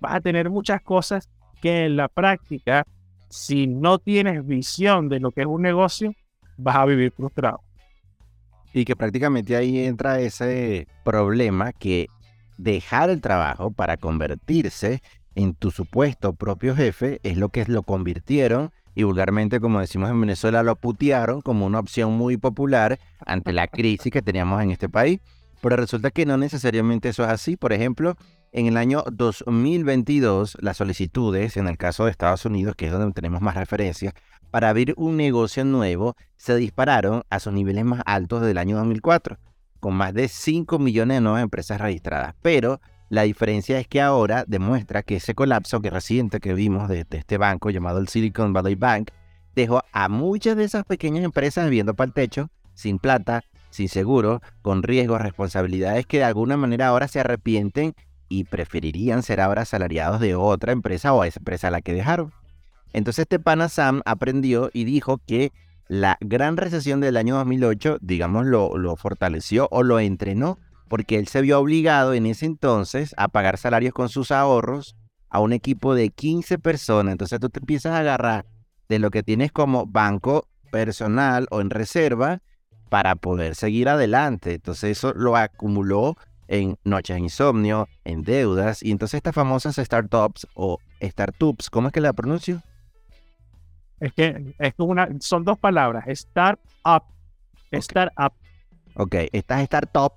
vas 0.00 0.16
a 0.16 0.20
tener 0.20 0.50
muchas 0.50 0.82
cosas 0.82 1.30
que 1.62 1.86
en 1.86 1.96
la 1.96 2.08
práctica, 2.08 2.86
si 3.30 3.66
no 3.66 3.98
tienes 3.98 4.46
visión 4.46 5.08
de 5.08 5.20
lo 5.20 5.30
que 5.30 5.40
es 5.40 5.46
un 5.46 5.62
negocio, 5.62 6.12
vas 6.58 6.76
a 6.76 6.84
vivir 6.84 7.10
frustrado. 7.12 7.62
Y 8.72 8.84
que 8.84 8.96
prácticamente 8.96 9.56
ahí 9.56 9.84
entra 9.84 10.20
ese 10.20 10.86
problema 11.04 11.72
que 11.72 12.08
dejar 12.58 13.10
el 13.10 13.20
trabajo 13.20 13.70
para 13.70 13.96
convertirse 13.96 15.02
en 15.34 15.54
tu 15.54 15.70
supuesto 15.70 16.32
propio 16.32 16.74
jefe 16.74 17.20
es 17.22 17.36
lo 17.36 17.48
que 17.48 17.64
lo 17.66 17.82
convirtieron 17.82 18.72
y 18.98 19.04
vulgarmente, 19.04 19.60
como 19.60 19.78
decimos 19.78 20.10
en 20.10 20.20
Venezuela, 20.20 20.64
lo 20.64 20.74
putearon 20.74 21.40
como 21.40 21.66
una 21.66 21.78
opción 21.78 22.14
muy 22.14 22.36
popular 22.36 22.98
ante 23.24 23.52
la 23.52 23.68
crisis 23.68 24.12
que 24.12 24.22
teníamos 24.22 24.60
en 24.60 24.72
este 24.72 24.88
país. 24.88 25.20
Pero 25.60 25.76
resulta 25.76 26.10
que 26.10 26.26
no 26.26 26.36
necesariamente 26.36 27.08
eso 27.08 27.24
es 27.24 27.30
así. 27.30 27.56
Por 27.56 27.72
ejemplo, 27.72 28.16
en 28.52 28.66
el 28.66 28.76
año 28.76 29.04
2022, 29.12 30.56
las 30.60 30.76
solicitudes, 30.76 31.56
en 31.56 31.68
el 31.68 31.76
caso 31.76 32.04
de 32.04 32.10
Estados 32.10 32.44
Unidos, 32.44 32.74
que 32.76 32.86
es 32.86 32.92
donde 32.92 33.12
tenemos 33.12 33.42
más 33.42 33.56
referencias, 33.56 34.14
para 34.50 34.70
abrir 34.70 34.94
un 34.96 35.16
negocio 35.16 35.64
nuevo 35.64 36.16
se 36.36 36.56
dispararon 36.56 37.22
a 37.28 37.40
sus 37.40 37.52
niveles 37.52 37.84
más 37.84 38.02
altos 38.06 38.42
del 38.42 38.58
año 38.58 38.76
2004, 38.76 39.38
con 39.80 39.94
más 39.94 40.14
de 40.14 40.28
5 40.28 40.78
millones 40.78 41.16
de 41.16 41.20
nuevas 41.20 41.42
empresas 41.42 41.80
registradas. 41.80 42.34
Pero 42.40 42.80
la 43.10 43.22
diferencia 43.22 43.78
es 43.78 43.88
que 43.88 44.00
ahora 44.00 44.44
demuestra 44.46 45.02
que 45.02 45.16
ese 45.16 45.34
colapso 45.34 45.80
que 45.80 45.90
reciente 45.90 46.40
que 46.40 46.54
vimos 46.54 46.88
de, 46.88 47.06
este 47.10 47.38
banco 47.38 47.70
llamado 47.70 47.98
el 47.98 48.08
Silicon 48.08 48.52
Valley 48.52 48.74
Bank 48.74 49.10
dejó 49.54 49.82
a 49.92 50.08
muchas 50.08 50.56
de 50.56 50.64
esas 50.64 50.84
pequeñas 50.84 51.24
empresas 51.24 51.64
viviendo 51.64 51.94
para 51.94 52.08
el 52.08 52.14
techo, 52.14 52.50
sin 52.74 52.98
plata, 52.98 53.42
sin 53.70 53.88
seguro, 53.88 54.40
con 54.62 54.82
riesgos, 54.82 55.20
responsabilidades 55.20 56.06
que 56.06 56.18
de 56.18 56.24
alguna 56.24 56.56
manera 56.56 56.88
ahora 56.88 57.08
se 57.08 57.20
arrepienten 57.20 57.94
y 58.28 58.44
preferirían 58.44 59.22
ser 59.22 59.40
ahora 59.40 59.62
asalariados 59.62 60.20
de 60.20 60.34
otra 60.34 60.72
empresa 60.72 61.12
o 61.12 61.22
a 61.22 61.26
esa 61.26 61.40
empresa 61.40 61.68
a 61.68 61.70
la 61.70 61.80
que 61.80 61.94
dejaron. 61.94 62.32
Entonces 62.92 63.22
este 63.22 63.38
pana 63.38 63.68
Sam 63.68 64.02
aprendió 64.04 64.70
y 64.72 64.84
dijo 64.84 65.18
que 65.26 65.52
la 65.88 66.18
gran 66.20 66.56
recesión 66.56 67.00
del 67.00 67.16
año 67.16 67.36
2008, 67.36 67.98
digamos, 68.00 68.46
lo, 68.46 68.76
lo 68.76 68.96
fortaleció 68.96 69.68
o 69.70 69.82
lo 69.82 69.98
entrenó 70.00 70.58
porque 70.88 71.18
él 71.18 71.28
se 71.28 71.40
vio 71.42 71.60
obligado 71.60 72.14
en 72.14 72.26
ese 72.26 72.46
entonces 72.46 73.14
a 73.16 73.28
pagar 73.28 73.58
salarios 73.58 73.92
con 73.92 74.08
sus 74.08 74.30
ahorros 74.30 74.96
a 75.30 75.40
un 75.40 75.52
equipo 75.52 75.94
de 75.94 76.10
15 76.10 76.58
personas. 76.58 77.12
Entonces 77.12 77.40
tú 77.40 77.50
te 77.50 77.60
empiezas 77.60 77.92
a 77.92 77.98
agarrar 77.98 78.46
de 78.88 78.98
lo 78.98 79.10
que 79.10 79.22
tienes 79.22 79.52
como 79.52 79.86
banco 79.86 80.48
personal 80.70 81.46
o 81.50 81.60
en 81.60 81.70
reserva 81.70 82.40
para 82.88 83.14
poder 83.14 83.54
seguir 83.54 83.88
adelante. 83.88 84.54
Entonces 84.54 84.98
eso 84.98 85.12
lo 85.14 85.36
acumuló 85.36 86.16
en 86.48 86.78
noches 86.84 87.16
de 87.16 87.22
insomnio, 87.22 87.88
en 88.04 88.22
deudas, 88.22 88.82
y 88.82 88.90
entonces 88.90 89.18
estas 89.18 89.34
famosas 89.34 89.76
startups 89.76 90.46
o 90.54 90.78
startups, 91.00 91.68
¿cómo 91.68 91.88
es 91.88 91.92
que 91.92 92.00
la 92.00 92.14
pronuncio? 92.14 92.62
Es 94.00 94.12
que 94.14 94.54
es 94.58 94.74
una, 94.78 95.08
son 95.20 95.44
dos 95.44 95.58
palabras, 95.58 96.06
startup, 96.08 97.04
startup. 97.70 98.32
Ok, 98.94 99.14
estas 99.32 99.64
startups 99.66 100.16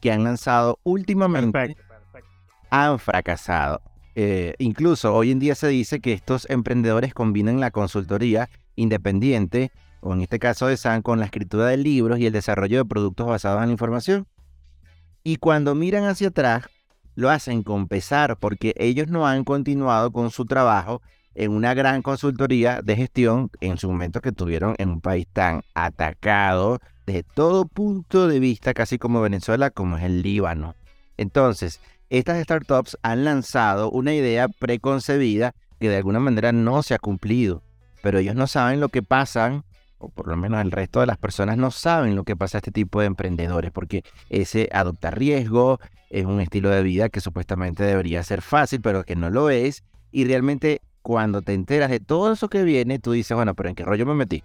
que 0.00 0.12
han 0.12 0.24
lanzado 0.24 0.78
últimamente 0.82 1.76
han 2.70 2.98
fracasado. 2.98 3.80
Eh, 4.14 4.54
incluso 4.58 5.14
hoy 5.14 5.30
en 5.30 5.38
día 5.38 5.54
se 5.54 5.68
dice 5.68 6.00
que 6.00 6.12
estos 6.12 6.48
emprendedores 6.50 7.14
combinan 7.14 7.60
la 7.60 7.70
consultoría 7.70 8.50
independiente, 8.76 9.70
o 10.00 10.14
en 10.14 10.22
este 10.22 10.38
caso 10.38 10.66
de 10.66 10.76
SAN, 10.76 11.02
con 11.02 11.18
la 11.18 11.26
escritura 11.26 11.66
de 11.66 11.76
libros 11.76 12.18
y 12.18 12.26
el 12.26 12.32
desarrollo 12.32 12.78
de 12.78 12.84
productos 12.84 13.26
basados 13.26 13.62
en 13.62 13.68
la 13.68 13.72
información. 13.72 14.26
Y 15.22 15.36
cuando 15.36 15.74
miran 15.74 16.04
hacia 16.04 16.28
atrás, 16.28 16.64
lo 17.14 17.30
hacen 17.30 17.62
con 17.62 17.88
pesar 17.88 18.38
porque 18.38 18.74
ellos 18.76 19.08
no 19.08 19.26
han 19.26 19.44
continuado 19.44 20.10
con 20.12 20.30
su 20.30 20.46
trabajo 20.46 21.02
en 21.34 21.52
una 21.52 21.74
gran 21.74 22.02
consultoría 22.02 22.80
de 22.82 22.96
gestión 22.96 23.50
en 23.60 23.78
su 23.78 23.88
momento 23.88 24.20
que 24.20 24.32
tuvieron 24.32 24.74
en 24.78 24.90
un 24.90 25.00
país 25.00 25.26
tan 25.32 25.62
atacado 25.74 26.80
de 27.06 27.22
todo 27.22 27.66
punto 27.66 28.28
de 28.28 28.40
vista, 28.40 28.74
casi 28.74 28.98
como 28.98 29.20
Venezuela, 29.20 29.70
como 29.70 29.98
es 29.98 30.04
el 30.04 30.22
Líbano. 30.22 30.74
Entonces, 31.16 31.80
estas 32.08 32.42
startups 32.42 32.98
han 33.02 33.24
lanzado 33.24 33.90
una 33.90 34.14
idea 34.14 34.48
preconcebida 34.48 35.54
que 35.78 35.88
de 35.88 35.96
alguna 35.96 36.20
manera 36.20 36.52
no 36.52 36.82
se 36.82 36.94
ha 36.94 36.98
cumplido, 36.98 37.62
pero 38.02 38.18
ellos 38.18 38.34
no 38.34 38.46
saben 38.46 38.80
lo 38.80 38.88
que 38.88 39.02
pasan, 39.02 39.64
o 40.00 40.08
por 40.08 40.26
lo 40.26 40.36
menos 40.36 40.60
el 40.62 40.72
resto 40.72 41.00
de 41.00 41.06
las 41.06 41.18
personas 41.18 41.58
no 41.58 41.70
saben 41.70 42.16
lo 42.16 42.24
que 42.24 42.34
pasa 42.34 42.56
a 42.56 42.60
este 42.60 42.72
tipo 42.72 43.00
de 43.00 43.06
emprendedores, 43.06 43.70
porque 43.70 44.02
ese 44.30 44.68
adopta 44.72 45.10
riesgo, 45.10 45.78
es 46.08 46.24
un 46.24 46.40
estilo 46.40 46.70
de 46.70 46.82
vida 46.82 47.10
que 47.10 47.20
supuestamente 47.20 47.84
debería 47.84 48.22
ser 48.24 48.40
fácil, 48.42 48.80
pero 48.80 49.04
que 49.04 49.14
no 49.14 49.30
lo 49.30 49.50
es, 49.50 49.84
y 50.10 50.24
realmente 50.24 50.80
cuando 51.02 51.42
te 51.42 51.52
enteras 51.52 51.90
de 51.90 52.00
todo 52.00 52.32
eso 52.32 52.48
que 52.48 52.64
viene, 52.64 52.98
tú 52.98 53.12
dices, 53.12 53.34
bueno, 53.34 53.54
pero 53.54 53.68
¿en 53.68 53.74
qué 53.74 53.84
rollo 53.84 54.06
me 54.06 54.14
metí? 54.14 54.42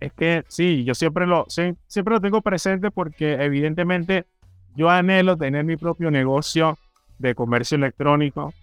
Es 0.00 0.12
que 0.12 0.44
sí, 0.48 0.84
yo 0.84 0.94
siempre 0.94 1.26
lo, 1.26 1.46
siempre 1.48 2.14
lo 2.14 2.20
tengo 2.20 2.40
presente 2.40 2.90
porque 2.90 3.34
evidentemente 3.34 4.26
yo 4.74 4.90
anhelo 4.90 5.36
tener 5.36 5.64
mi 5.64 5.76
propio 5.76 6.10
negocio 6.10 6.78
de 7.18 7.34
comercio 7.34 7.76
electrónico 7.76 8.54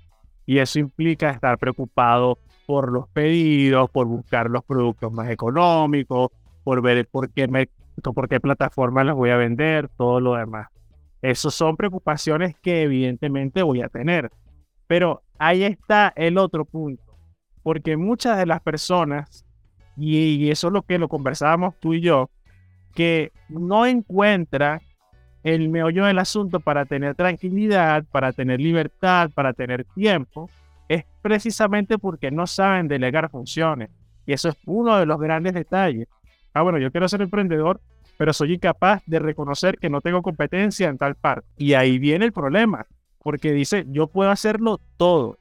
y 0.46 0.60
eso 0.60 0.80
implica 0.80 1.30
estar 1.30 1.58
preocupado 1.58 2.40
por 2.70 2.92
los 2.92 3.10
pedidos, 3.10 3.90
por 3.90 4.06
buscar 4.06 4.48
los 4.48 4.64
productos 4.64 5.12
más 5.12 5.28
económicos, 5.32 6.30
por 6.64 6.84
ver 6.84 7.08
por 7.08 7.32
qué, 7.32 7.48
me, 7.48 7.68
por 8.04 8.30
qué 8.30 8.40
plataforma 8.40 9.04
los 9.04 9.16
voy 9.16 9.32
a 9.32 9.38
vender, 9.38 9.90
todo 9.98 10.20
lo 10.20 10.36
demás. 10.36 10.68
Esas 11.24 11.56
son 11.56 11.76
preocupaciones 11.76 12.56
que 12.62 12.84
evidentemente 12.84 13.64
voy 13.64 13.82
a 13.82 13.90
tener. 13.90 14.30
Pero 14.86 15.24
ahí 15.40 15.64
está 15.64 16.14
el 16.16 16.38
otro 16.38 16.64
punto, 16.64 17.02
porque 17.64 17.98
muchas 17.98 18.38
de 18.38 18.46
las 18.46 18.62
personas, 18.62 19.48
y 19.98 20.52
eso 20.52 20.68
es 20.68 20.74
lo 20.74 20.84
que 20.84 21.00
lo 21.00 21.08
conversábamos 21.08 21.74
tú 21.80 21.96
y 21.96 22.02
yo, 22.02 22.30
que 22.94 23.32
no 23.48 23.88
encuentran 23.88 24.80
el 25.42 25.70
meollo 25.70 26.06
del 26.06 26.20
asunto 26.20 26.60
para 26.60 26.86
tener 26.86 27.16
tranquilidad, 27.16 28.06
para 28.12 28.32
tener 28.32 28.62
libertad, 28.62 29.32
para 29.34 29.54
tener 29.54 29.86
tiempo, 29.96 30.52
es 30.90 31.06
precisamente 31.22 31.98
porque 31.98 32.32
no 32.32 32.48
saben 32.48 32.88
delegar 32.88 33.30
funciones. 33.30 33.90
Y 34.26 34.34
eso 34.34 34.50
es 34.50 34.58
uno 34.66 34.98
de 34.98 35.06
los 35.06 35.20
grandes 35.20 35.54
detalles. 35.54 36.08
Ah, 36.54 36.64
bueno, 36.64 36.80
yo 36.80 36.92
quiero 36.92 37.08
ser 37.08 37.22
emprendedor, 37.22 37.80
pero 38.18 38.34
soy 38.34 38.56
incapaz 38.56 39.02
de 39.06 39.20
reconocer 39.20 39.78
que 39.78 39.90
no 39.90 40.02
tengo 40.02 40.22
competencia 40.22 40.90
en 40.90 40.98
tal 40.98 41.16
parte. 41.16 41.48
Y 41.58 41.74
ahí 41.74 42.00
viene 42.00 42.26
el 42.26 42.34
problema, 42.34 42.86
porque 43.20 43.54
dice, 43.54 43.86
yo 43.88 44.08
puedo 44.08 44.32
hacerlo 44.32 44.82
todo. 44.98 45.38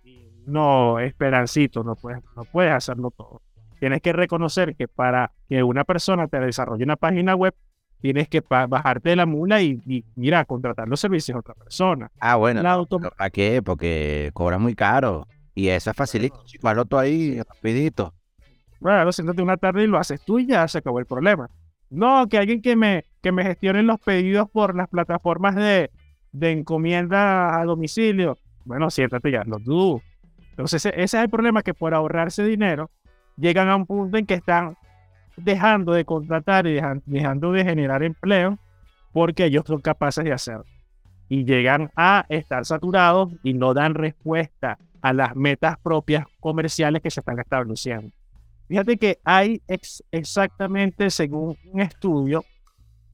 No, 0.46 0.98
esperancito, 1.00 1.82
no 1.82 1.96
puedes, 1.96 2.22
no 2.36 2.44
puedes 2.44 2.72
hacerlo 2.72 3.10
todo. 3.10 3.42
Tienes 3.80 4.02
que 4.02 4.12
reconocer 4.12 4.76
que 4.76 4.86
para 4.86 5.32
que 5.48 5.62
una 5.62 5.84
persona 5.84 6.28
te 6.28 6.40
desarrolle 6.40 6.84
una 6.84 6.96
página 6.96 7.34
web, 7.34 7.54
tienes 8.00 8.28
que 8.28 8.42
bajarte 8.48 9.10
de 9.10 9.16
la 9.16 9.26
mula 9.26 9.62
y, 9.62 10.04
mira, 10.14 10.44
contratar 10.44 10.88
los 10.88 11.00
servicios 11.00 11.34
de 11.34 11.40
otra 11.40 11.54
persona. 11.54 12.10
Ah, 12.20 12.36
bueno. 12.36 12.62
¿Para 13.16 13.30
qué? 13.30 13.62
Porque 13.62 14.30
cobra 14.34 14.58
muy 14.58 14.74
caro. 14.74 15.26
Y 15.58 15.70
eso 15.70 15.90
es 15.90 15.96
facilito. 15.96 16.44
Todo 16.88 17.00
ahí 17.00 17.36
rapidito. 17.42 18.14
Bueno, 18.78 19.10
siéntate 19.10 19.42
una 19.42 19.56
tarde 19.56 19.82
y 19.82 19.86
lo 19.88 19.98
haces 19.98 20.20
tú 20.24 20.38
y 20.38 20.46
ya 20.46 20.68
se 20.68 20.78
acabó 20.78 21.00
el 21.00 21.06
problema. 21.06 21.50
No, 21.90 22.28
que 22.28 22.38
alguien 22.38 22.62
que 22.62 22.76
me, 22.76 23.06
que 23.20 23.32
me 23.32 23.42
gestione 23.42 23.82
los 23.82 23.98
pedidos 23.98 24.48
por 24.48 24.76
las 24.76 24.86
plataformas 24.86 25.56
de, 25.56 25.90
de 26.30 26.52
encomienda 26.52 27.60
a 27.60 27.64
domicilio. 27.64 28.38
Bueno, 28.66 28.88
siéntate 28.88 29.32
ya, 29.32 29.42
lo 29.42 29.58
tú. 29.58 30.00
Entonces, 30.50 30.86
ese, 30.86 31.02
es 31.02 31.14
el 31.14 31.28
problema, 31.28 31.64
que 31.64 31.74
por 31.74 31.92
ahorrarse 31.92 32.44
dinero, 32.44 32.88
llegan 33.36 33.68
a 33.68 33.74
un 33.74 33.84
punto 33.84 34.16
en 34.16 34.26
que 34.26 34.34
están 34.34 34.76
dejando 35.36 35.92
de 35.92 36.04
contratar 36.04 36.68
y 36.68 36.80
dejando 37.06 37.50
de 37.50 37.64
generar 37.64 38.04
empleo 38.04 38.60
porque 39.12 39.46
ellos 39.46 39.64
son 39.66 39.80
capaces 39.80 40.22
de 40.22 40.32
hacerlo. 40.32 40.66
Y 41.28 41.44
llegan 41.44 41.90
a 41.96 42.26
estar 42.28 42.64
saturados 42.64 43.32
y 43.42 43.54
no 43.54 43.74
dan 43.74 43.94
respuesta 43.94 44.78
a 45.00 45.12
las 45.12 45.36
metas 45.36 45.78
propias 45.78 46.26
comerciales 46.40 47.02
que 47.02 47.10
se 47.10 47.20
están 47.20 47.38
estableciendo. 47.38 48.10
Fíjate 48.68 48.98
que 48.98 49.18
hay 49.24 49.62
exactamente, 50.10 51.10
según 51.10 51.56
un 51.72 51.80
estudio, 51.80 52.44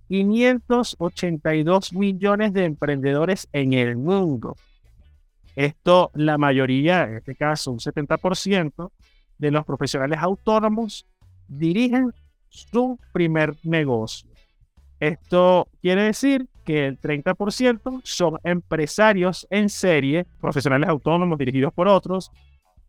582 0.09 1.93
millones 1.93 2.53
de 2.53 2.65
emprendedores 2.65 3.49
en 3.53 3.73
el 3.73 3.97
mundo. 3.97 4.57
Esto, 5.55 6.11
la 6.15 6.37
mayoría, 6.39 7.05
en 7.05 7.17
este 7.19 7.37
caso 7.37 7.71
un 7.71 7.79
70% 7.79 8.91
de 9.39 9.51
los 9.51 9.65
profesionales 9.65 10.19
autónomos 10.21 11.07
dirigen 11.47 12.13
su 12.49 12.99
primer 13.13 13.55
negocio. 13.63 14.29
Esto 14.99 15.69
quiere 15.81 16.03
decir 16.03 16.49
que 16.65 16.87
el 16.87 17.01
30% 17.01 18.01
son 18.03 18.39
empresarios 18.43 19.47
en 19.51 19.69
serie, 19.69 20.27
profesionales 20.41 20.89
autónomos 20.89 21.39
dirigidos 21.39 21.73
por 21.73 21.89
otros, 21.89 22.31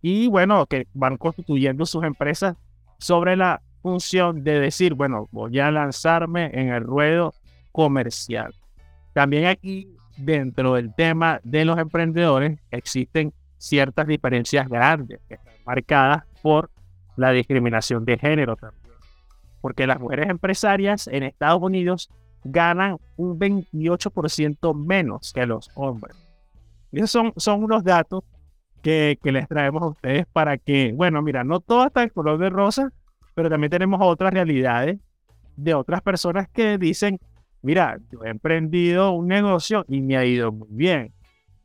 y 0.01 0.27
bueno, 0.27 0.65
que 0.65 0.87
van 0.93 1.17
constituyendo 1.17 1.85
sus 1.85 2.03
empresas 2.03 2.55
sobre 2.99 3.35
la 3.35 3.61
función 3.81 4.43
de 4.43 4.59
decir, 4.59 4.93
bueno, 4.93 5.27
voy 5.31 5.59
a 5.59 5.71
lanzarme 5.71 6.49
en 6.53 6.69
el 6.69 6.83
ruedo 6.83 7.33
comercial. 7.71 8.53
También 9.13 9.45
aquí 9.45 9.95
dentro 10.17 10.75
del 10.75 10.93
tema 10.95 11.39
de 11.43 11.65
los 11.65 11.77
emprendedores 11.77 12.59
existen 12.71 13.33
ciertas 13.57 14.07
diferencias 14.07 14.67
grandes 14.69 15.19
que 15.27 15.35
están 15.35 15.53
marcadas 15.65 16.23
por 16.41 16.69
la 17.15 17.31
discriminación 17.31 18.05
de 18.05 18.17
género 18.17 18.55
también. 18.55 18.83
Porque 19.61 19.87
las 19.87 19.99
mujeres 19.99 20.29
empresarias 20.29 21.07
en 21.07 21.23
Estados 21.23 21.61
Unidos 21.61 22.09
ganan 22.45 22.97
un 23.17 23.37
28% 23.37 24.73
menos 24.73 25.33
que 25.33 25.45
los 25.45 25.69
hombres. 25.73 26.15
Y 26.91 26.99
esos 26.99 27.11
son, 27.11 27.33
son 27.35 27.63
unos 27.63 27.83
datos 27.83 28.23
que, 28.81 29.19
que, 29.21 29.31
les 29.31 29.47
traemos 29.47 29.81
a 29.81 29.87
ustedes 29.87 30.25
para 30.31 30.57
que, 30.57 30.93
bueno, 30.93 31.21
mira, 31.21 31.43
no 31.43 31.59
todo 31.59 31.87
está 31.87 32.03
en 32.03 32.09
color 32.09 32.37
de 32.37 32.49
rosa, 32.49 32.93
pero 33.33 33.49
también 33.49 33.71
tenemos 33.71 33.99
otras 34.01 34.31
realidades 34.31 34.99
de 35.57 35.73
otras 35.73 36.01
personas 36.01 36.47
que 36.49 36.77
dicen, 36.77 37.19
mira, 37.63 37.97
yo 38.11 38.23
he 38.23 38.29
emprendido 38.29 39.11
un 39.11 39.27
negocio 39.27 39.83
y 39.87 40.01
me 40.01 40.15
ha 40.15 40.25
ido 40.25 40.51
muy 40.51 40.67
bien. 40.69 41.13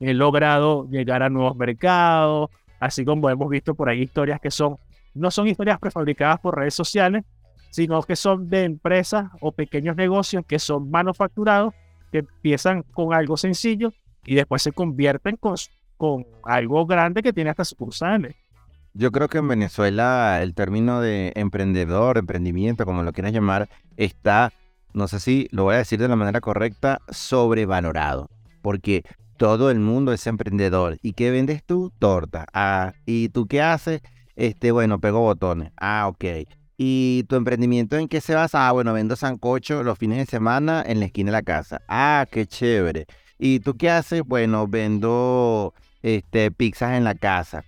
He 0.00 0.14
logrado 0.14 0.88
llegar 0.88 1.22
a 1.22 1.28
nuevos 1.28 1.56
mercados, 1.56 2.48
así 2.80 3.04
como 3.04 3.28
hemos 3.28 3.50
visto 3.50 3.74
por 3.74 3.90
ahí 3.90 4.02
historias 4.02 4.40
que 4.40 4.50
son, 4.50 4.78
no 5.12 5.30
son 5.30 5.46
historias 5.46 5.78
prefabricadas 5.78 6.40
por 6.40 6.56
redes 6.56 6.74
sociales, 6.74 7.22
sino 7.70 8.02
que 8.02 8.16
son 8.16 8.48
de 8.48 8.64
empresas 8.64 9.30
o 9.40 9.52
pequeños 9.52 9.96
negocios 9.96 10.44
que 10.46 10.58
son 10.58 10.90
manufacturados, 10.90 11.74
que 12.12 12.18
empiezan 12.18 12.82
con 12.82 13.14
algo 13.14 13.36
sencillo 13.36 13.92
y 14.24 14.34
después 14.34 14.62
se 14.62 14.72
convierten 14.72 15.36
con, 15.36 15.56
con 15.96 16.26
algo 16.44 16.86
grande 16.86 17.22
que 17.22 17.32
tiene 17.32 17.50
hasta 17.50 17.64
sucursales. 17.64 18.34
Yo 18.92 19.12
creo 19.12 19.28
que 19.28 19.38
en 19.38 19.46
Venezuela 19.46 20.42
el 20.42 20.54
término 20.54 21.00
de 21.00 21.32
emprendedor, 21.36 22.18
emprendimiento, 22.18 22.84
como 22.84 23.04
lo 23.04 23.12
quieras 23.12 23.32
llamar, 23.32 23.68
está 23.96 24.52
no 24.92 25.08
sé 25.08 25.20
si 25.20 25.48
lo 25.52 25.64
voy 25.64 25.76
a 25.76 25.78
decir 25.78 26.00
de 26.00 26.08
la 26.08 26.16
manera 26.16 26.40
correcta, 26.40 27.00
sobrevalorado. 27.08 28.28
Porque 28.62 29.04
todo 29.36 29.70
el 29.70 29.78
mundo 29.78 30.12
es 30.12 30.26
emprendedor. 30.26 30.98
¿Y 31.02 31.12
qué 31.12 31.30
vendes 31.30 31.64
tú? 31.64 31.92
Torta. 31.98 32.46
Ah, 32.52 32.92
¿y 33.06 33.28
tú 33.28 33.46
qué 33.46 33.62
haces? 33.62 34.02
Este, 34.36 34.72
bueno, 34.72 35.00
pego 35.00 35.20
botones. 35.20 35.72
Ah, 35.76 36.08
ok. 36.08 36.24
¿Y 36.82 37.24
tu 37.24 37.36
emprendimiento 37.36 37.98
en 37.98 38.08
qué 38.08 38.22
se 38.22 38.34
basa? 38.34 38.66
Ah, 38.66 38.72
bueno, 38.72 38.94
vendo 38.94 39.14
sancocho 39.14 39.82
los 39.82 39.98
fines 39.98 40.16
de 40.16 40.24
semana 40.24 40.82
en 40.86 40.98
la 40.98 41.04
esquina 41.04 41.28
de 41.28 41.32
la 41.32 41.42
casa. 41.42 41.82
Ah, 41.88 42.26
qué 42.32 42.46
chévere. 42.46 43.04
¿Y 43.38 43.60
tú 43.60 43.76
qué 43.76 43.90
haces? 43.90 44.22
Bueno, 44.24 44.66
vendo 44.66 45.74
este, 46.02 46.50
pizzas 46.50 46.96
en 46.96 47.04
la 47.04 47.14
casa. 47.14 47.66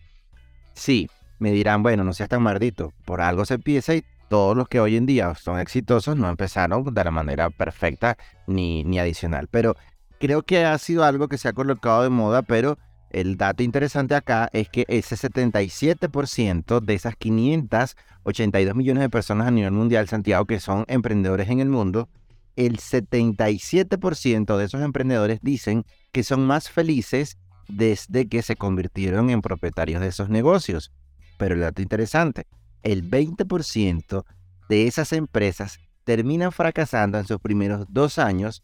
Sí, 0.72 1.10
me 1.38 1.52
dirán, 1.52 1.82
bueno, 1.82 2.04
no 2.04 2.14
seas 2.14 2.30
tan 2.30 2.42
maldito. 2.42 2.94
Por 3.04 3.20
algo 3.20 3.44
se 3.44 3.52
empieza 3.52 3.94
y 3.94 4.02
todos 4.30 4.56
los 4.56 4.66
que 4.66 4.80
hoy 4.80 4.96
en 4.96 5.04
día 5.04 5.34
son 5.34 5.60
exitosos 5.60 6.16
no 6.16 6.30
empezaron 6.30 6.82
de 6.82 7.04
la 7.04 7.10
manera 7.10 7.50
perfecta 7.50 8.16
ni, 8.46 8.82
ni 8.82 8.98
adicional. 8.98 9.46
Pero 9.50 9.76
creo 10.20 10.40
que 10.40 10.64
ha 10.64 10.78
sido 10.78 11.04
algo 11.04 11.28
que 11.28 11.36
se 11.36 11.48
ha 11.48 11.52
colocado 11.52 12.02
de 12.02 12.08
moda, 12.08 12.40
pero 12.40 12.78
el 13.12 13.36
dato 13.36 13.62
interesante 13.62 14.14
acá 14.14 14.48
es 14.52 14.68
que 14.68 14.84
ese 14.88 15.16
77% 15.16 16.80
de 16.80 16.94
esas 16.94 17.14
582 17.16 18.74
millones 18.74 19.02
de 19.02 19.10
personas 19.10 19.48
a 19.48 19.50
nivel 19.50 19.72
mundial, 19.72 20.08
Santiago, 20.08 20.46
que 20.46 20.60
son 20.60 20.84
emprendedores 20.88 21.48
en 21.50 21.60
el 21.60 21.68
mundo, 21.68 22.08
el 22.56 22.78
77% 22.78 24.56
de 24.56 24.64
esos 24.64 24.82
emprendedores 24.82 25.40
dicen 25.42 25.84
que 26.10 26.22
son 26.22 26.46
más 26.46 26.70
felices 26.70 27.38
desde 27.68 28.28
que 28.28 28.42
se 28.42 28.56
convirtieron 28.56 29.30
en 29.30 29.42
propietarios 29.42 30.00
de 30.00 30.08
esos 30.08 30.28
negocios. 30.28 30.92
Pero 31.38 31.54
el 31.54 31.60
dato 31.60 31.82
interesante, 31.82 32.46
el 32.82 33.08
20% 33.08 34.24
de 34.68 34.86
esas 34.86 35.12
empresas 35.12 35.78
terminan 36.04 36.52
fracasando 36.52 37.18
en 37.18 37.26
sus 37.26 37.38
primeros 37.40 37.86
dos 37.88 38.18
años 38.18 38.62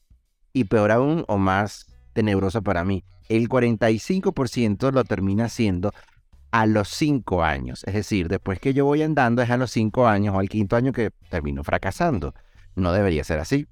y 0.52 0.64
peor 0.64 0.90
aún 0.90 1.25
o 1.28 1.38
más 1.38 1.87
tenebroso 2.19 2.63
para 2.63 2.83
mí, 2.83 3.05
el 3.29 3.49
45% 3.49 4.91
lo 4.91 5.05
termina 5.05 5.45
haciendo 5.45 5.93
a 6.51 6.67
los 6.67 6.89
5 6.89 7.45
años. 7.45 7.85
Es 7.87 7.95
decir, 7.95 8.27
después 8.27 8.59
que 8.59 8.75
yo 8.75 8.85
voy 8.85 9.03
andando 9.03 9.41
es 9.41 9.51
a 9.51 9.57
los 9.57 9.71
5 9.71 10.09
años 10.09 10.35
o 10.35 10.41
al 10.41 10.49
quinto 10.49 10.75
año 10.75 10.91
que 10.91 11.13
termino 11.31 11.63
fracasando. 11.63 12.35
No 12.75 12.93
debería 12.93 13.23
ser 13.23 13.39
así, 13.39 13.69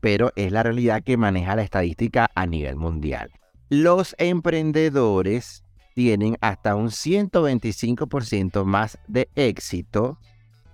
pero 0.00 0.32
es 0.34 0.50
la 0.50 0.62
realidad 0.62 1.02
que 1.02 1.18
maneja 1.18 1.56
la 1.56 1.62
estadística 1.62 2.30
a 2.34 2.46
nivel 2.46 2.76
mundial. 2.76 3.30
Los 3.68 4.14
emprendedores 4.16 5.62
tienen 5.94 6.38
hasta 6.40 6.74
un 6.74 6.88
125% 6.88 8.64
más 8.64 8.98
de 9.08 9.28
éxito 9.34 10.18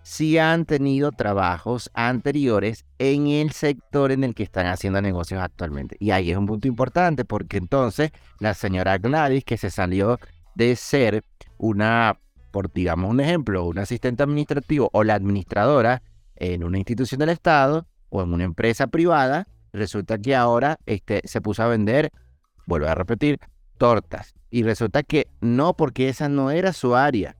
si 0.03 0.39
han 0.39 0.65
tenido 0.65 1.13
trabajos 1.13 1.91
anteriores 1.95 2.85
en 2.99 3.27
el 3.27 3.53
sector 3.53 4.13
en 4.13 4.25
el 4.25 4.35
que 4.35 4.43
están 4.43 4.67
haciendo 4.67 5.01
negocios 5.01 5.41
actualmente. 5.43 5.97
Y 5.99 6.11
ahí 6.11 6.31
es 6.31 6.37
un 6.37 6.47
punto 6.47 6.69
importante 6.69 7.25
porque 7.25 7.59
entonces 7.59 8.11
la 8.39 8.55
señora 8.55 8.99
Gladys, 8.99 9.45
que 9.45 9.57
se 9.57 9.71
salió 9.71 10.19
de 10.55 10.77
ser 10.77 11.25
una, 11.59 12.19
por 12.51 12.73
digamos 12.73 13.11
un 13.11 13.21
ejemplo, 13.21 13.65
un 13.65 13.79
asistente 13.79 14.23
administrativo 14.23 14.91
o 14.93 15.05
la 15.05 15.15
administradora 15.15 16.03
en 16.37 16.65
una 16.65 16.79
institución 16.79 17.19
del 17.19 17.29
Estado 17.31 17.87
o 18.09 18.23
en 18.23 18.33
una 18.33 18.45
empresa 18.45 18.87
privada, 18.87 19.47
resulta 19.73 20.19
que 20.19 20.35
ahora 20.35 20.79
este, 20.87 21.21
se 21.25 21.41
puso 21.41 21.63
a 21.63 21.69
vender, 21.69 22.11
vuelvo 22.67 22.89
a 22.89 22.95
repetir, 22.95 23.39
tortas. 23.79 24.35
Y 24.51 24.63
resulta 24.63 25.03
que 25.03 25.29
no, 25.41 25.75
porque 25.75 26.09
esa 26.09 26.29
no 26.29 26.51
era 26.51 26.73
su 26.73 26.97
área. 26.97 27.37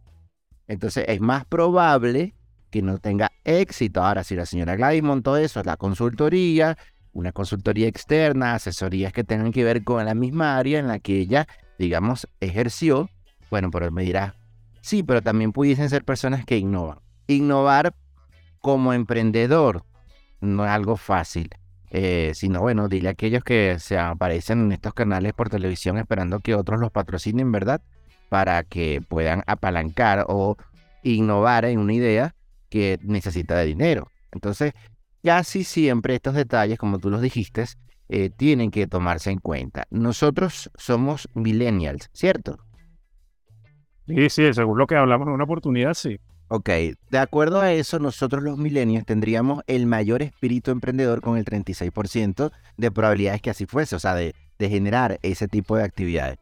Entonces 0.69 1.05
es 1.09 1.21
más 1.21 1.45
probable 1.47 2.35
que 2.71 2.83
no 2.83 2.99
tenga 2.99 3.33
éxito. 3.45 4.03
Ahora, 4.03 4.25
si 4.25 4.35
la 4.37 4.47
señora 4.47 4.77
Gladys 4.77 5.03
montó 5.03 5.37
eso, 5.37 5.63
la 5.63 5.77
consultoría, 5.77 6.79
una 7.13 7.33
consultoría 7.33 7.89
externa, 7.89 8.55
asesorías 8.55 9.13
que 9.13 9.25
tengan 9.25 9.53
que 9.53 9.65
ver 9.65 9.85
con 9.85 10.05
la 10.05 10.15
misma 10.15 10.57
área 10.57 10.79
en 10.79 10.89
la 10.89 10.99
que 10.99 11.19
ella, 11.19 11.47
digamos, 11.79 12.29
ejerció, 12.41 13.11
bueno, 13.51 13.71
pero 13.71 13.87
él 13.87 13.93
me 13.93 14.03
dirá, 14.03 14.37
sí, 14.81 15.03
pero 15.03 15.23
también 15.23 15.53
pudiesen 15.53 15.91
ser 15.91 16.05
personas 16.05 16.45
que 16.45 16.59
innovan. 16.59 16.99
Innovar 17.27 17.95
como 18.61 18.93
emprendedor 18.93 19.85
no 20.41 20.65
es 20.65 20.71
algo 20.71 20.97
fácil. 20.97 21.51
Eh, 21.93 22.31
sino 22.35 22.61
bueno, 22.61 22.89
dile 22.89 23.09
a 23.09 23.13
aquellos 23.13 23.43
que 23.43 23.79
se 23.81 23.99
aparecen 23.99 24.61
en 24.61 24.73
estos 24.73 24.95
canales 24.95 25.33
por 25.33 25.51
televisión 25.51 25.99
esperando 25.99 26.39
que 26.39 26.55
otros 26.55 26.79
los 26.79 26.93
patrocinen, 26.93 27.51
¿verdad? 27.51 27.81
Para 28.29 28.63
que 28.63 29.03
puedan 29.07 29.43
apalancar 29.49 30.25
o 30.29 30.57
innovar 31.03 31.65
en 31.65 31.81
una 31.81 31.93
idea 31.93 32.35
que 32.71 32.99
necesita 33.03 33.57
de 33.57 33.67
dinero. 33.67 34.11
Entonces, 34.33 34.73
casi 35.23 35.65
siempre 35.65 36.15
estos 36.15 36.35
detalles, 36.35 36.79
como 36.79 36.99
tú 36.99 37.11
los 37.11 37.21
dijiste, 37.21 37.65
eh, 38.09 38.31
tienen 38.31 38.71
que 38.71 38.87
tomarse 38.87 39.31
en 39.31 39.39
cuenta. 39.39 39.87
Nosotros 39.91 40.71
somos 40.77 41.29
millennials, 41.35 42.09
¿cierto? 42.13 42.59
Sí, 44.07 44.31
sí, 44.31 44.55
según 44.55 44.79
lo 44.79 44.87
que 44.87 44.97
hablamos 44.97 45.29
en 45.29 45.35
una 45.35 45.45
oportunidad, 45.45 45.95
sí. 45.95 46.19
Ok, 46.49 46.69
de 47.11 47.19
acuerdo 47.19 47.61
a 47.61 47.73
eso, 47.73 48.01
nosotros 48.01 48.43
los 48.43 48.59
millennials 48.59 49.07
tendríamos 49.07 49.63
el 49.69 49.87
mayor 49.87 50.23
espíritu 50.23 50.73
emprendedor 50.73 51.21
con 51.21 51.39
el 51.39 51.45
36% 51.45 52.51
de 52.77 52.91
probabilidades 52.91 53.41
que 53.41 53.51
así 53.51 53.67
fuese, 53.67 53.95
o 53.95 54.01
sea, 54.01 54.17
de, 54.17 54.35
de 54.59 54.69
generar 54.69 55.21
ese 55.23 55.47
tipo 55.47 55.77
de 55.77 55.85
actividades 55.85 56.39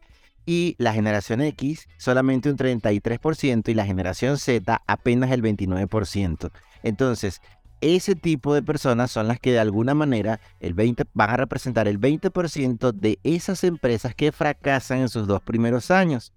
y 0.49 0.77
la 0.79 0.95
generación 0.95 1.43
X 1.43 1.89
solamente 1.99 2.51
un 2.51 2.57
33% 2.57 3.69
y 3.69 3.75
la 3.75 3.85
generación 3.85 4.39
Z 4.39 4.83
apenas 4.87 5.31
el 5.31 5.43
29%. 5.43 6.51
Entonces, 6.83 7.43
ese 7.83 8.15
tipo 8.15 8.55
de 8.55 8.63
personas 8.63 9.11
son 9.11 9.29
las 9.29 9.41
que 9.41 9.53
de 9.53 9.59
alguna 9.59 9.93
manera 9.93 10.41
el 10.61 10.73
20, 10.73 11.05
van 11.13 11.29
a 11.29 11.37
representar 11.37 11.87
el 11.87 12.01
20% 12.01 12.93
de 12.93 13.19
esas 13.25 13.63
empresas 13.63 14.15
que 14.15 14.33
fracasan 14.33 15.01
en 15.01 15.11
sus 15.11 15.27
dos 15.27 15.43
primeros 15.43 15.91
años. 15.91 16.33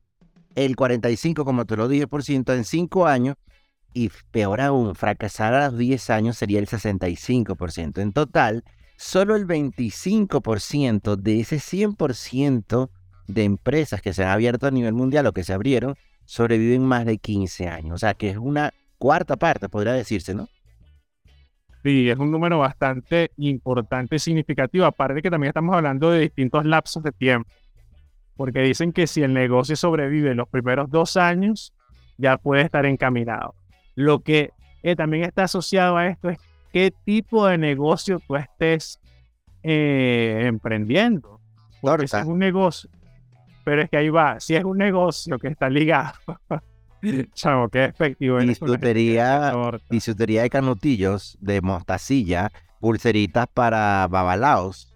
El 0.55 0.75
45, 0.75 1.45
como 1.45 1.63
te 1.63 1.77
lo 1.77 1.87
dije, 1.87 2.05
por 2.05 2.23
ciento 2.23 2.53
en 2.53 2.65
5 2.65 3.07
años. 3.07 3.37
Y 3.93 4.11
peor 4.31 4.59
aún, 4.59 4.93
fracasar 4.93 5.53
a 5.53 5.69
los 5.69 5.77
10 5.77 6.09
años 6.09 6.37
sería 6.37 6.59
el 6.59 6.67
65%. 6.67 8.01
En 8.01 8.11
total, 8.11 8.65
solo 8.97 9.37
el 9.37 9.47
25% 9.47 11.15
de 11.15 11.39
ese 11.39 11.59
100% 11.59 12.89
de 13.27 13.43
empresas 13.43 14.01
que 14.01 14.13
se 14.13 14.23
han 14.23 14.29
abierto 14.29 14.67
a 14.67 14.71
nivel 14.71 14.93
mundial 14.93 15.25
o 15.27 15.33
que 15.33 15.43
se 15.43 15.53
abrieron 15.53 15.95
sobreviven 16.25 16.83
más 16.83 17.05
de 17.05 17.17
15 17.17 17.67
años. 17.67 17.95
O 17.95 17.97
sea, 17.97 18.13
que 18.13 18.29
es 18.29 18.37
una 18.37 18.73
cuarta 18.97 19.35
parte, 19.35 19.67
podría 19.67 19.93
decirse, 19.93 20.33
¿no? 20.33 20.47
Sí, 21.83 22.09
es 22.09 22.17
un 22.17 22.31
número 22.31 22.59
bastante 22.59 23.31
importante 23.37 24.15
y 24.15 24.19
significativo. 24.19 24.85
Aparte 24.85 25.21
que 25.21 25.31
también 25.31 25.49
estamos 25.49 25.75
hablando 25.75 26.11
de 26.11 26.21
distintos 26.21 26.63
lapsos 26.63 27.01
de 27.03 27.11
tiempo. 27.11 27.49
Porque 28.37 28.61
dicen 28.61 28.93
que 28.93 29.07
si 29.07 29.23
el 29.23 29.33
negocio 29.33 29.75
sobrevive 29.75 30.35
los 30.35 30.47
primeros 30.47 30.89
dos 30.89 31.17
años, 31.17 31.73
ya 32.17 32.37
puede 32.37 32.61
estar 32.61 32.85
encaminado. 32.85 33.55
Lo 33.95 34.19
que 34.19 34.51
eh, 34.83 34.95
también 34.95 35.23
está 35.23 35.43
asociado 35.43 35.97
a 35.97 36.07
esto 36.07 36.29
es 36.29 36.39
qué 36.71 36.93
tipo 37.03 37.47
de 37.47 37.57
negocio 37.57 38.19
tú 38.25 38.35
estés 38.35 38.99
eh, 39.63 40.43
emprendiendo. 40.45 41.39
Porque 41.81 42.07
si 42.07 42.15
es 42.15 42.25
un 42.25 42.39
negocio, 42.39 42.89
pero 43.63 43.81
es 43.81 43.89
que 43.89 43.97
ahí 43.97 44.09
va, 44.09 44.39
si 44.39 44.55
es 44.55 44.63
un 44.63 44.77
negocio 44.77 45.37
que 45.37 45.47
está 45.47 45.69
ligado, 45.69 46.13
chavo, 47.33 47.69
qué 47.69 47.85
efectivo. 47.85 48.37
Bisutería, 48.37 49.53
bisutería 49.89 50.43
de 50.43 50.49
canutillos, 50.49 51.37
de 51.41 51.61
mostacilla, 51.61 52.51
pulseritas 52.79 53.47
para 53.47 54.07
babalaos. 54.09 54.95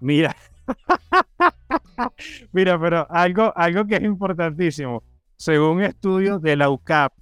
Mira, 0.00 0.36
mira, 2.52 2.78
pero 2.80 3.06
algo, 3.10 3.52
algo 3.56 3.86
que 3.86 3.96
es 3.96 4.02
importantísimo, 4.02 5.02
según 5.36 5.82
estudios 5.82 6.40
de 6.42 6.56
la 6.56 6.70
UCAP 6.70 7.12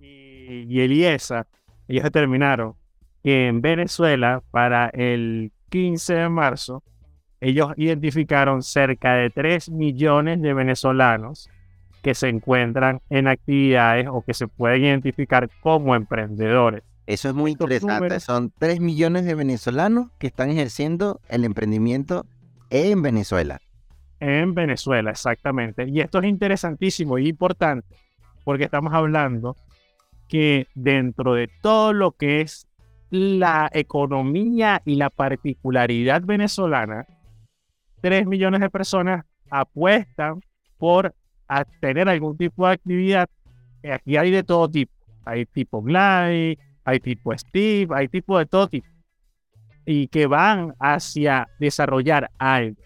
y, 0.00 0.66
y 0.68 0.80
el 0.80 0.92
IESA, 0.92 1.46
ellos 1.88 2.04
determinaron 2.04 2.74
que 3.22 3.48
en 3.48 3.60
Venezuela 3.62 4.42
para 4.50 4.88
el 4.88 5.52
15 5.70 6.14
de 6.14 6.28
marzo 6.28 6.82
ellos 7.44 7.72
identificaron 7.76 8.62
cerca 8.62 9.14
de 9.14 9.30
3 9.30 9.70
millones 9.70 10.40
de 10.40 10.54
venezolanos 10.54 11.50
que 12.02 12.14
se 12.14 12.28
encuentran 12.28 13.00
en 13.10 13.28
actividades 13.28 14.08
o 14.10 14.22
que 14.22 14.34
se 14.34 14.48
pueden 14.48 14.84
identificar 14.84 15.48
como 15.60 15.94
emprendedores. 15.94 16.82
Eso 17.06 17.28
es 17.28 17.34
muy 17.34 17.52
interesante. 17.52 18.18
Son 18.20 18.50
3 18.58 18.80
millones 18.80 19.26
de 19.26 19.34
venezolanos 19.34 20.08
que 20.18 20.26
están 20.26 20.50
ejerciendo 20.50 21.20
el 21.28 21.44
emprendimiento 21.44 22.24
en 22.70 23.02
Venezuela. 23.02 23.60
En 24.20 24.54
Venezuela, 24.54 25.10
exactamente. 25.10 25.86
Y 25.86 26.00
esto 26.00 26.18
es 26.20 26.24
interesantísimo 26.24 27.18
y 27.18 27.28
importante 27.28 27.94
porque 28.44 28.64
estamos 28.64 28.92
hablando 28.94 29.56
que 30.28 30.66
dentro 30.74 31.34
de 31.34 31.48
todo 31.60 31.92
lo 31.92 32.12
que 32.12 32.40
es 32.40 32.66
la 33.10 33.70
economía 33.72 34.82
y 34.84 34.96
la 34.96 35.10
particularidad 35.10 36.22
venezolana, 36.22 37.06
3 38.04 38.26
millones 38.26 38.60
de 38.60 38.68
personas 38.68 39.24
apuestan 39.48 40.42
por 40.76 41.14
tener 41.80 42.06
algún 42.06 42.36
tipo 42.36 42.66
de 42.66 42.74
actividad. 42.74 43.30
Aquí 43.90 44.18
hay 44.18 44.30
de 44.30 44.42
todo 44.42 44.68
tipo. 44.68 44.92
Hay 45.24 45.46
tipo 45.46 45.80
Gladys, 45.80 46.58
hay 46.84 47.00
tipo 47.00 47.34
Steve, 47.34 47.94
hay 47.96 48.08
tipo 48.08 48.38
de 48.38 48.44
todo 48.44 48.68
tipo. 48.68 48.86
Y 49.86 50.08
que 50.08 50.26
van 50.26 50.74
hacia 50.78 51.48
desarrollar 51.58 52.30
algo. 52.36 52.76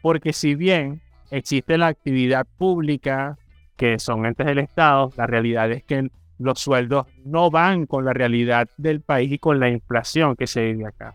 Porque 0.00 0.32
si 0.32 0.54
bien 0.54 1.02
existe 1.30 1.76
la 1.76 1.88
actividad 1.88 2.46
pública, 2.56 3.36
que 3.76 3.98
son 3.98 4.24
entes 4.24 4.46
del 4.46 4.58
Estado, 4.58 5.12
la 5.18 5.26
realidad 5.26 5.70
es 5.70 5.84
que 5.84 6.08
los 6.38 6.60
sueldos 6.60 7.08
no 7.26 7.50
van 7.50 7.84
con 7.84 8.06
la 8.06 8.14
realidad 8.14 8.70
del 8.78 9.02
país 9.02 9.32
y 9.32 9.38
con 9.38 9.60
la 9.60 9.68
inflación 9.68 10.34
que 10.34 10.46
se 10.46 10.72
vive 10.72 10.86
acá. 10.86 11.12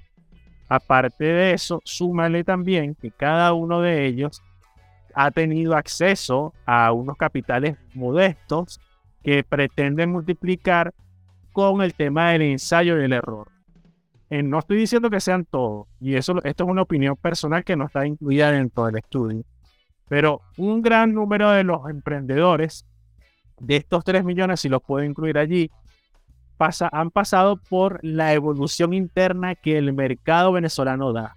Aparte 0.69 1.23
de 1.23 1.53
eso, 1.53 1.81
súmale 1.85 2.43
también 2.43 2.95
que 2.95 3.11
cada 3.11 3.53
uno 3.53 3.81
de 3.81 4.05
ellos 4.05 4.41
ha 5.13 5.31
tenido 5.31 5.75
acceso 5.75 6.53
a 6.65 6.91
unos 6.91 7.17
capitales 7.17 7.77
modestos 7.93 8.79
que 9.23 9.43
pretenden 9.43 10.11
multiplicar 10.11 10.93
con 11.53 11.81
el 11.81 11.93
tema 11.93 12.31
del 12.31 12.43
ensayo 12.43 12.99
y 12.99 13.05
el 13.05 13.13
error. 13.13 13.47
Eh, 14.29 14.43
no 14.43 14.59
estoy 14.59 14.77
diciendo 14.77 15.09
que 15.09 15.21
sean 15.21 15.45
todos, 15.45 15.87
y 16.01 16.15
eso, 16.15 16.43
esto 16.43 16.63
es 16.65 16.69
una 16.69 16.81
opinión 16.81 17.15
personal 17.15 17.63
que 17.63 17.75
no 17.75 17.85
está 17.85 18.05
incluida 18.05 18.51
dentro 18.51 18.85
del 18.85 18.97
estudio, 18.97 19.43
pero 20.09 20.41
un 20.57 20.81
gran 20.81 21.13
número 21.13 21.49
de 21.51 21.63
los 21.63 21.89
emprendedores 21.89 22.85
de 23.59 23.77
estos 23.77 24.03
3 24.03 24.23
millones, 24.23 24.59
si 24.59 24.69
los 24.69 24.83
puedo 24.83 25.03
incluir 25.03 25.37
allí, 25.37 25.71
han 26.91 27.11
pasado 27.11 27.57
por 27.57 27.99
la 28.03 28.33
evolución 28.33 28.93
interna 28.93 29.55
que 29.55 29.77
el 29.77 29.93
mercado 29.93 30.51
venezolano 30.51 31.13
da. 31.13 31.35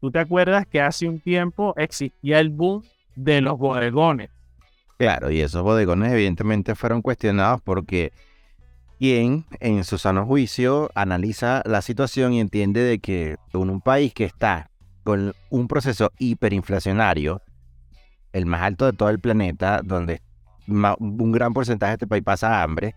¿Tú 0.00 0.10
te 0.10 0.18
acuerdas 0.18 0.66
que 0.66 0.80
hace 0.80 1.08
un 1.08 1.20
tiempo 1.20 1.74
existía 1.76 2.40
el 2.40 2.50
boom 2.50 2.82
de 3.16 3.40
los 3.40 3.58
bodegones? 3.58 4.30
Claro, 4.98 5.30
y 5.30 5.40
esos 5.40 5.62
bodegones 5.62 6.12
evidentemente 6.12 6.74
fueron 6.74 7.02
cuestionados 7.02 7.60
porque 7.62 8.12
quien 8.98 9.44
en 9.60 9.84
su 9.84 9.98
sano 9.98 10.24
juicio 10.24 10.90
analiza 10.94 11.62
la 11.64 11.82
situación 11.82 12.32
y 12.32 12.40
entiende 12.40 12.80
de 12.80 12.98
que 12.98 13.36
en 13.52 13.70
un 13.70 13.80
país 13.80 14.14
que 14.14 14.24
está 14.24 14.70
con 15.02 15.34
un 15.50 15.68
proceso 15.68 16.12
hiperinflacionario, 16.18 17.42
el 18.32 18.46
más 18.46 18.62
alto 18.62 18.86
de 18.86 18.92
todo 18.92 19.10
el 19.10 19.20
planeta, 19.20 19.80
donde 19.82 20.22
un 20.66 21.32
gran 21.32 21.52
porcentaje 21.52 21.90
de 21.90 21.94
este 21.94 22.06
país 22.06 22.22
pasa 22.22 22.62
hambre, 22.62 22.94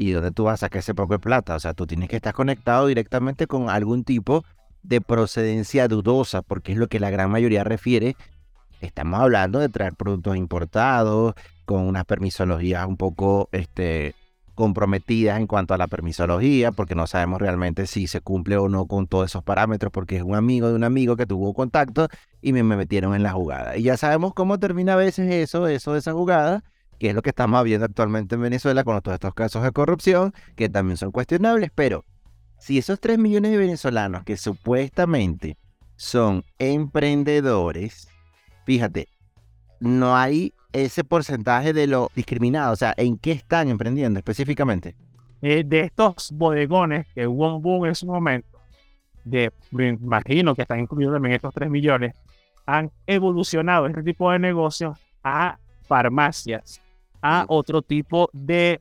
y 0.00 0.12
donde 0.12 0.30
tú 0.30 0.44
vas 0.44 0.54
a 0.54 0.66
sacar 0.66 0.78
ese 0.78 0.94
poco 0.94 1.12
de 1.12 1.18
plata. 1.18 1.54
O 1.54 1.60
sea, 1.60 1.74
tú 1.74 1.86
tienes 1.86 2.08
que 2.08 2.16
estar 2.16 2.32
conectado 2.32 2.86
directamente 2.86 3.46
con 3.46 3.68
algún 3.68 4.02
tipo 4.02 4.44
de 4.82 5.02
procedencia 5.02 5.88
dudosa, 5.88 6.40
porque 6.40 6.72
es 6.72 6.78
lo 6.78 6.88
que 6.88 6.98
la 6.98 7.10
gran 7.10 7.30
mayoría 7.30 7.64
refiere. 7.64 8.16
Estamos 8.80 9.20
hablando 9.20 9.58
de 9.58 9.68
traer 9.68 9.92
productos 9.92 10.38
importados 10.38 11.34
con 11.66 11.82
unas 11.82 12.06
permisologías 12.06 12.86
un 12.86 12.96
poco 12.96 13.50
este, 13.52 14.14
comprometidas 14.54 15.38
en 15.38 15.46
cuanto 15.46 15.74
a 15.74 15.76
la 15.76 15.86
permisología, 15.86 16.72
porque 16.72 16.94
no 16.94 17.06
sabemos 17.06 17.38
realmente 17.38 17.86
si 17.86 18.06
se 18.06 18.22
cumple 18.22 18.56
o 18.56 18.70
no 18.70 18.86
con 18.86 19.06
todos 19.06 19.26
esos 19.26 19.44
parámetros, 19.44 19.92
porque 19.92 20.16
es 20.16 20.22
un 20.22 20.34
amigo 20.34 20.68
de 20.68 20.76
un 20.76 20.84
amigo 20.84 21.14
que 21.14 21.26
tuvo 21.26 21.52
contacto 21.52 22.08
y 22.40 22.54
me, 22.54 22.62
metieron 22.62 23.14
en 23.14 23.22
la 23.22 23.32
jugada. 23.32 23.76
Y 23.76 23.82
ya 23.82 23.98
sabemos 23.98 24.32
cómo 24.32 24.58
termina 24.58 24.94
a 24.94 24.96
veces 24.96 25.30
eso, 25.30 25.68
eso 25.68 25.92
de 25.92 25.98
esa 25.98 26.14
jugada, 26.14 26.64
que 27.00 27.08
es 27.08 27.14
lo 27.14 27.22
que 27.22 27.30
estamos 27.30 27.64
viendo 27.64 27.86
actualmente 27.86 28.34
en 28.34 28.42
Venezuela 28.42 28.84
con 28.84 29.00
todos 29.00 29.14
estos 29.14 29.34
casos 29.34 29.62
de 29.62 29.72
corrupción, 29.72 30.34
que 30.54 30.68
también 30.68 30.98
son 30.98 31.10
cuestionables, 31.10 31.70
pero 31.74 32.04
si 32.58 32.76
esos 32.76 33.00
3 33.00 33.18
millones 33.18 33.52
de 33.52 33.56
venezolanos 33.56 34.22
que 34.22 34.36
supuestamente 34.36 35.56
son 35.96 36.44
emprendedores, 36.58 38.06
fíjate, 38.66 39.08
no 39.80 40.14
hay 40.14 40.52
ese 40.72 41.02
porcentaje 41.02 41.72
de 41.72 41.86
lo 41.86 42.10
discriminado? 42.14 42.74
O 42.74 42.76
sea, 42.76 42.92
¿en 42.98 43.16
qué 43.16 43.32
están 43.32 43.68
emprendiendo 43.68 44.18
específicamente? 44.18 44.94
Eh, 45.40 45.64
de 45.64 45.80
estos 45.80 46.30
bodegones 46.32 47.06
que 47.14 47.26
hubo 47.26 47.56
un 47.56 47.62
boom 47.62 47.86
en 47.86 47.94
su 47.94 48.06
momento, 48.06 48.60
de, 49.24 49.50
me 49.70 49.88
imagino 49.88 50.54
que 50.54 50.62
están 50.62 50.80
incluidos 50.80 51.14
también 51.14 51.34
estos 51.34 51.54
3 51.54 51.70
millones, 51.70 52.14
han 52.66 52.90
evolucionado 53.06 53.86
este 53.86 54.02
tipo 54.02 54.30
de 54.30 54.38
negocios 54.38 54.98
a 55.24 55.58
farmacias, 55.88 56.82
a 57.22 57.44
otro 57.48 57.82
tipo 57.82 58.30
de 58.32 58.80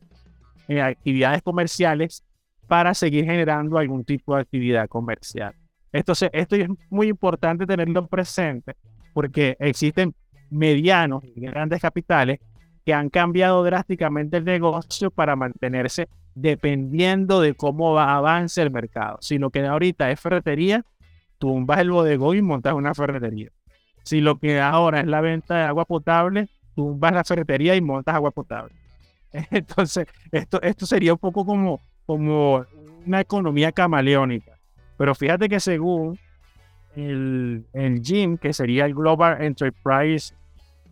eh, 0.67 0.81
actividades 0.81 1.41
comerciales 1.41 2.23
para 2.67 2.93
seguir 2.93 3.25
generando 3.25 3.77
algún 3.77 4.05
tipo 4.05 4.35
de 4.35 4.41
actividad 4.41 4.87
comercial. 4.87 5.53
Entonces, 5.91 6.29
esto 6.33 6.55
es 6.55 6.67
muy 6.89 7.07
importante 7.07 7.65
tenerlo 7.65 8.05
presente 8.07 8.75
porque 9.13 9.57
existen 9.59 10.13
medianos 10.51 11.23
y 11.23 11.41
grandes 11.41 11.81
capitales 11.81 12.39
que 12.85 12.93
han 12.93 13.09
cambiado 13.09 13.63
drásticamente 13.63 14.37
el 14.37 14.45
negocio 14.45 15.11
para 15.11 15.35
mantenerse 15.35 16.07
dependiendo 16.35 17.41
de 17.41 17.53
cómo 17.55 17.93
va, 17.93 18.15
avance 18.15 18.61
el 18.61 18.71
mercado. 18.71 19.17
Si 19.21 19.37
lo 19.37 19.49
que 19.49 19.65
ahorita 19.65 20.09
es 20.11 20.19
ferretería, 20.19 20.85
tumbas 21.37 21.79
el 21.79 21.91
bodegón 21.91 22.37
y 22.37 22.41
montas 22.41 22.73
una 22.73 22.93
ferretería. 22.93 23.49
Si 24.03 24.21
lo 24.21 24.39
que 24.39 24.59
ahora 24.59 25.01
es 25.01 25.07
la 25.07 25.21
venta 25.21 25.57
de 25.57 25.63
agua 25.63 25.85
potable, 25.85 26.49
tumbas 26.79 27.11
la 27.11 27.25
ferretería 27.25 27.75
y 27.75 27.81
montas 27.81 28.15
agua 28.15 28.31
potable. 28.31 28.73
Entonces, 29.51 30.07
esto, 30.31 30.61
esto 30.61 30.85
sería 30.85 31.11
un 31.11 31.19
poco 31.19 31.45
como, 31.45 31.81
como 32.05 32.65
una 33.05 33.19
economía 33.19 33.73
camaleónica. 33.73 34.57
Pero 34.97 35.13
fíjate 35.13 35.49
que 35.49 35.59
según 35.59 36.17
el, 36.95 37.65
el 37.73 38.01
GIM, 38.01 38.37
que 38.37 38.53
sería 38.53 38.85
el 38.85 38.95
Global 38.95 39.41
Enterprise 39.41 40.33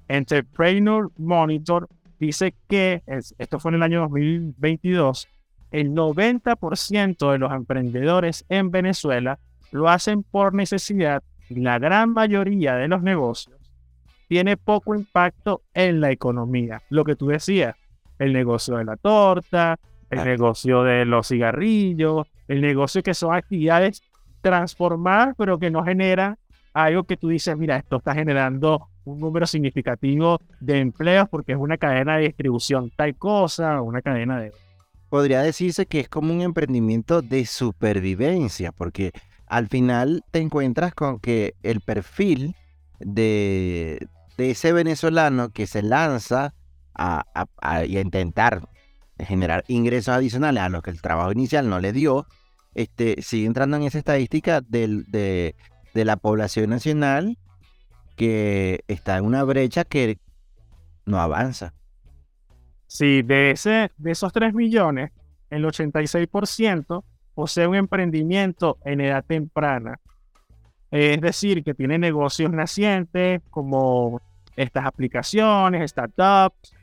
Entrepreneur 0.09 1.09
Monitor 1.17 1.87
dice 2.19 2.53
que, 2.67 3.01
esto 3.37 3.59
fue 3.59 3.71
en 3.71 3.75
el 3.75 3.83
año 3.83 4.01
2022, 4.01 5.29
el 5.71 5.91
90% 5.91 7.31
de 7.31 7.37
los 7.37 7.53
emprendedores 7.53 8.45
en 8.49 8.71
Venezuela 8.71 9.39
lo 9.71 9.87
hacen 9.87 10.23
por 10.23 10.53
necesidad 10.53 11.23
la 11.47 11.79
gran 11.79 12.11
mayoría 12.11 12.75
de 12.75 12.89
los 12.89 13.01
negocios 13.01 13.56
tiene 14.27 14.57
poco 14.57 14.95
impacto 14.95 15.61
en 15.73 16.01
la 16.01 16.11
economía. 16.11 16.81
Lo 16.89 17.03
que 17.03 17.15
tú 17.15 17.27
decías, 17.27 17.75
el 18.19 18.33
negocio 18.33 18.77
de 18.77 18.85
la 18.85 18.97
torta, 18.97 19.79
el 20.09 20.23
negocio 20.23 20.83
de 20.83 21.05
los 21.05 21.27
cigarrillos, 21.27 22.27
el 22.47 22.61
negocio 22.61 23.03
que 23.03 23.13
son 23.13 23.33
actividades 23.33 24.01
transformadas, 24.41 25.35
pero 25.37 25.59
que 25.59 25.69
no 25.69 25.83
generan 25.83 26.37
algo 26.73 27.03
que 27.03 27.17
tú 27.17 27.29
dices, 27.29 27.57
mira, 27.57 27.77
esto 27.77 27.97
está 27.97 28.13
generando 28.13 28.87
un 29.03 29.19
número 29.19 29.47
significativo 29.47 30.39
de 30.59 30.79
empleos 30.79 31.27
porque 31.29 31.53
es 31.53 31.57
una 31.57 31.77
cadena 31.77 32.17
de 32.17 32.25
distribución 32.25 32.91
tal 32.95 33.15
cosa, 33.15 33.81
una 33.81 34.01
cadena 34.01 34.39
de... 34.39 34.51
Podría 35.09 35.41
decirse 35.41 35.85
que 35.85 36.01
es 36.01 36.09
como 36.09 36.33
un 36.33 36.41
emprendimiento 36.41 37.21
de 37.21 37.45
supervivencia, 37.45 38.73
porque 38.73 39.11
al 39.47 39.67
final 39.67 40.23
te 40.31 40.39
encuentras 40.39 40.93
con 40.93 41.19
que 41.19 41.55
el 41.63 41.79
perfil 41.79 42.55
de, 42.99 44.07
ese 44.37 44.73
venezolano 44.73 45.49
que 45.49 45.67
se 45.67 45.81
lanza 45.81 46.53
a, 46.93 47.23
intentar 47.85 48.67
generar 49.19 49.63
ingresos 49.67 50.13
adicionales 50.15 50.63
a 50.63 50.69
los 50.69 50.81
que 50.81 50.91
el 50.91 51.01
trabajo 51.01 51.31
inicial 51.31 51.69
no 51.69 51.79
le 51.79 51.93
dio, 51.93 52.25
este, 52.75 53.21
sigue 53.21 53.47
entrando 53.47 53.77
en 53.77 53.83
esa 53.83 53.97
estadística 53.97 54.61
de, 54.61 55.53
de 55.93 56.05
la 56.05 56.17
población 56.17 56.69
nacional 56.69 57.37
que 58.15 58.83
está 58.87 59.17
en 59.17 59.25
una 59.25 59.43
brecha 59.43 59.83
que 59.83 60.19
no 61.05 61.19
avanza. 61.19 61.73
Sí, 62.87 63.21
de, 63.21 63.51
ese, 63.51 63.91
de 63.97 64.11
esos 64.11 64.31
3 64.31 64.53
millones, 64.53 65.11
el 65.49 65.65
86% 65.65 67.03
posee 67.33 67.67
un 67.67 67.75
emprendimiento 67.75 68.77
en 68.85 69.01
edad 69.01 69.23
temprana. 69.25 69.99
Es 70.89 71.19
decir, 71.19 71.63
que 71.63 71.73
tiene 71.73 71.99
negocios 71.99 72.51
nacientes 72.51 73.41
como 73.49 74.21
estas 74.57 74.85
aplicaciones, 74.85 75.91
startups, 75.91 76.73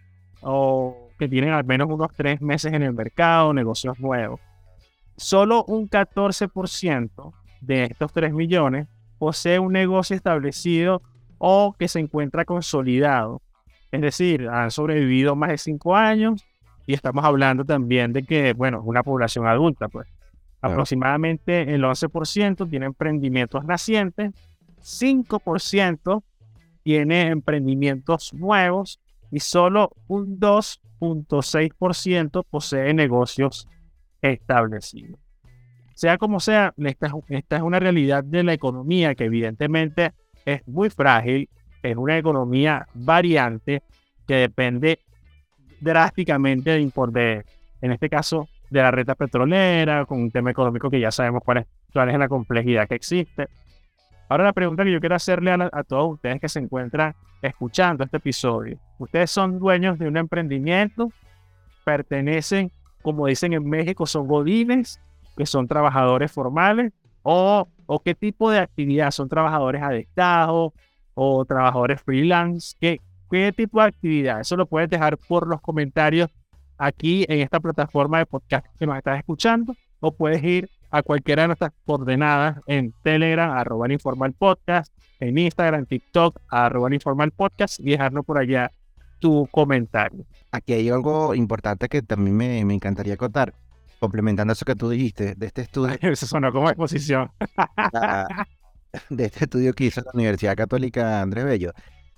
o 0.40 1.10
que 1.18 1.28
tienen 1.28 1.50
al 1.50 1.64
menos 1.64 1.90
unos 1.90 2.12
tres 2.16 2.40
meses 2.40 2.72
en 2.72 2.82
el 2.82 2.94
mercado, 2.94 3.52
negocios 3.52 3.98
nuevos. 4.00 4.40
Solo 5.16 5.64
un 5.64 5.88
14% 5.88 7.32
de 7.60 7.84
estos 7.84 8.12
3 8.12 8.32
millones 8.32 8.88
posee 9.18 9.58
un 9.58 9.72
negocio 9.72 10.16
establecido 10.16 11.02
o 11.38 11.74
que 11.78 11.88
se 11.88 12.00
encuentra 12.00 12.44
consolidado. 12.44 13.42
Es 13.92 14.00
decir, 14.00 14.48
han 14.48 14.70
sobrevivido 14.70 15.36
más 15.36 15.50
de 15.50 15.58
cinco 15.58 15.94
años 15.94 16.44
y 16.86 16.94
estamos 16.94 17.24
hablando 17.24 17.64
también 17.64 18.12
de 18.12 18.24
que, 18.24 18.52
bueno, 18.52 18.82
una 18.82 19.02
población 19.02 19.46
adulta, 19.46 19.88
pues. 19.88 20.08
Aproximadamente 20.60 21.74
el 21.74 21.84
11% 21.84 22.68
tiene 22.70 22.86
emprendimientos 22.86 23.64
nacientes, 23.66 24.32
5% 24.80 26.22
tiene 26.84 27.28
emprendimientos 27.28 28.32
nuevos 28.34 29.00
y 29.32 29.40
solo 29.40 29.90
un 30.06 30.38
2.6% 30.38 32.44
posee 32.48 32.94
negocios 32.94 33.66
establecidos. 34.20 35.18
Sea 35.94 36.18
como 36.18 36.38
sea, 36.40 36.74
esta, 36.76 37.10
es 37.28 37.62
una 37.62 37.80
realidad 37.80 38.22
de 38.22 38.44
la 38.44 38.52
economía 38.52 39.14
que 39.14 39.24
evidentemente 39.24 40.12
es 40.44 40.66
muy 40.68 40.90
frágil, 40.90 41.48
es 41.82 41.96
una 41.96 42.18
economía 42.18 42.86
variante 42.94 43.82
que 44.26 44.34
depende 44.34 45.00
drásticamente 45.80 46.70
de, 46.70 47.44
en 47.80 47.92
este 47.92 48.08
caso, 48.08 48.48
de 48.70 48.82
la 48.82 48.90
reta 48.90 49.14
petrolera, 49.14 50.04
con 50.04 50.20
un 50.20 50.30
tema 50.30 50.50
económico 50.50 50.90
que 50.90 51.00
ya 51.00 51.10
sabemos 51.10 51.42
cuál 51.44 51.58
es, 51.58 51.66
cuál 51.92 52.10
es 52.10 52.18
la 52.18 52.28
complejidad 52.28 52.88
que 52.88 52.96
existe. 52.96 53.48
Ahora 54.28 54.44
la 54.44 54.52
pregunta 54.52 54.84
que 54.84 54.92
yo 54.92 55.00
quiero 55.00 55.14
hacerle 55.14 55.52
a, 55.52 55.82
todos 55.84 56.14
ustedes 56.14 56.40
que 56.40 56.48
se 56.48 56.58
encuentran 56.58 57.14
escuchando 57.42 58.04
este 58.04 58.16
episodio. 58.16 58.78
Ustedes 58.98 59.30
son 59.30 59.58
dueños 59.58 59.98
de 59.98 60.08
un 60.08 60.16
emprendimiento, 60.16 61.10
pertenecen, 61.84 62.70
como 63.02 63.26
dicen 63.26 63.52
en 63.52 63.68
México, 63.68 64.06
son 64.06 64.26
godines, 64.26 65.00
que 65.36 65.44
son 65.44 65.68
trabajadores 65.68 66.32
formales, 66.32 66.92
o, 67.22 67.68
o 67.86 68.00
qué 68.00 68.14
tipo 68.14 68.50
de 68.50 68.60
actividad, 68.60 69.10
son 69.10 69.28
trabajadores 69.28 69.82
adectados 69.82 70.72
o 71.14 71.44
trabajadores 71.44 72.00
freelance, 72.02 72.76
¿Qué, 72.80 73.00
qué 73.30 73.52
tipo 73.52 73.80
de 73.80 73.88
actividad. 73.88 74.40
Eso 74.40 74.56
lo 74.56 74.66
puedes 74.66 74.88
dejar 74.88 75.18
por 75.18 75.46
los 75.46 75.60
comentarios 75.60 76.30
aquí 76.78 77.24
en 77.28 77.40
esta 77.40 77.60
plataforma 77.60 78.18
de 78.18 78.26
podcast 78.26 78.66
que 78.78 78.86
nos 78.86 78.96
estás 78.96 79.18
escuchando, 79.18 79.74
o 80.00 80.12
puedes 80.12 80.42
ir 80.42 80.68
a 80.94 81.02
cualquiera 81.02 81.42
de 81.42 81.48
nuestras 81.48 81.72
coordenadas 81.84 82.60
en 82.68 82.94
Telegram, 83.02 83.50
arroba 83.50 83.92
informal 83.92 84.32
podcast, 84.32 84.92
en 85.18 85.36
Instagram, 85.36 85.86
TikTok, 85.86 86.40
arroba 86.48 86.94
informal 86.94 87.32
podcast 87.32 87.80
y 87.80 87.90
dejarnos 87.90 88.24
por 88.24 88.38
allá 88.38 88.70
tu 89.18 89.48
comentario. 89.50 90.24
Aquí 90.52 90.72
hay 90.72 90.88
algo 90.90 91.34
importante 91.34 91.88
que 91.88 92.00
también 92.02 92.36
me, 92.36 92.60
encantaría 92.60 93.16
contar, 93.16 93.54
complementando 93.98 94.52
eso 94.52 94.64
que 94.64 94.76
tú 94.76 94.88
dijiste 94.88 95.34
de 95.34 95.46
este 95.46 95.62
estudio. 95.62 95.96
Eso 96.00 96.26
sonó 96.26 96.52
como 96.52 96.68
exposición. 96.68 97.32
de 99.10 99.24
este 99.24 99.46
estudio 99.46 99.72
que 99.72 99.86
hizo 99.86 100.00
la 100.00 100.12
Universidad 100.14 100.54
Católica 100.54 101.20
Andrés 101.20 101.44
Bello. 101.44 101.72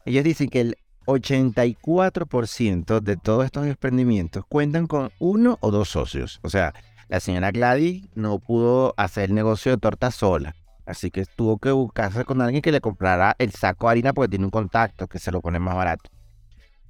Ellos 0.04 0.22
dicen 0.22 0.50
que 0.50 0.60
el 0.60 0.76
84% 1.06 3.00
de 3.00 3.16
todos 3.16 3.46
estos 3.46 3.66
emprendimientos 3.66 4.44
cuentan 4.46 4.86
con 4.86 5.10
uno 5.18 5.56
o 5.62 5.70
dos 5.70 5.88
socios. 5.88 6.40
O 6.42 6.50
sea, 6.50 6.74
la 7.08 7.20
señora 7.20 7.52
Gladys 7.52 8.08
no 8.14 8.40
pudo 8.40 8.94
hacer 8.96 9.30
el 9.30 9.34
negocio 9.34 9.72
de 9.72 9.78
torta 9.78 10.10
sola. 10.10 10.54
Así 10.86 11.10
que 11.10 11.24
tuvo 11.24 11.58
que 11.58 11.72
buscarse 11.72 12.24
con 12.24 12.40
alguien 12.40 12.62
que 12.62 12.72
le 12.72 12.80
comprara 12.80 13.34
el 13.38 13.52
saco 13.52 13.86
de 13.86 13.92
harina 13.92 14.12
porque 14.12 14.30
tiene 14.30 14.44
un 14.44 14.50
contacto 14.50 15.08
que 15.08 15.18
se 15.18 15.32
lo 15.32 15.40
pone 15.40 15.58
más 15.58 15.74
barato. 15.74 16.10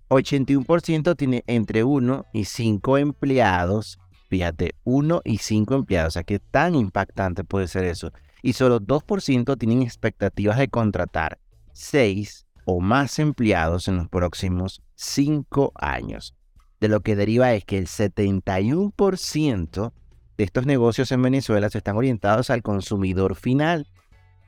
81% 0.08 1.16
tiene 1.16 1.42
entre 1.46 1.82
1 1.82 2.26
y 2.32 2.44
5 2.44 2.98
empleados. 2.98 3.98
Fíjate, 4.28 4.74
1 4.84 5.22
y 5.24 5.38
5 5.38 5.74
empleados. 5.74 6.08
O 6.08 6.12
sea, 6.12 6.24
qué 6.24 6.38
tan 6.38 6.74
impactante 6.74 7.42
puede 7.42 7.68
ser 7.68 7.84
eso. 7.84 8.12
Y 8.42 8.52
solo 8.52 8.80
2% 8.80 9.58
tienen 9.58 9.82
expectativas 9.82 10.58
de 10.58 10.68
contratar 10.68 11.38
6 11.72 12.46
o 12.66 12.80
más 12.80 13.18
empleados 13.18 13.88
en 13.88 13.96
los 13.96 14.08
próximos 14.08 14.82
5 14.94 15.72
años. 15.74 16.34
De 16.80 16.88
lo 16.88 17.00
que 17.00 17.16
deriva 17.16 17.54
es 17.54 17.64
que 17.64 17.78
el 17.78 17.86
71% 17.86 19.92
de 20.36 20.44
estos 20.44 20.66
negocios 20.66 21.12
en 21.12 21.22
Venezuela 21.22 21.70
se 21.70 21.78
están 21.78 21.96
orientados 21.96 22.50
al 22.50 22.62
consumidor 22.62 23.36
final. 23.36 23.86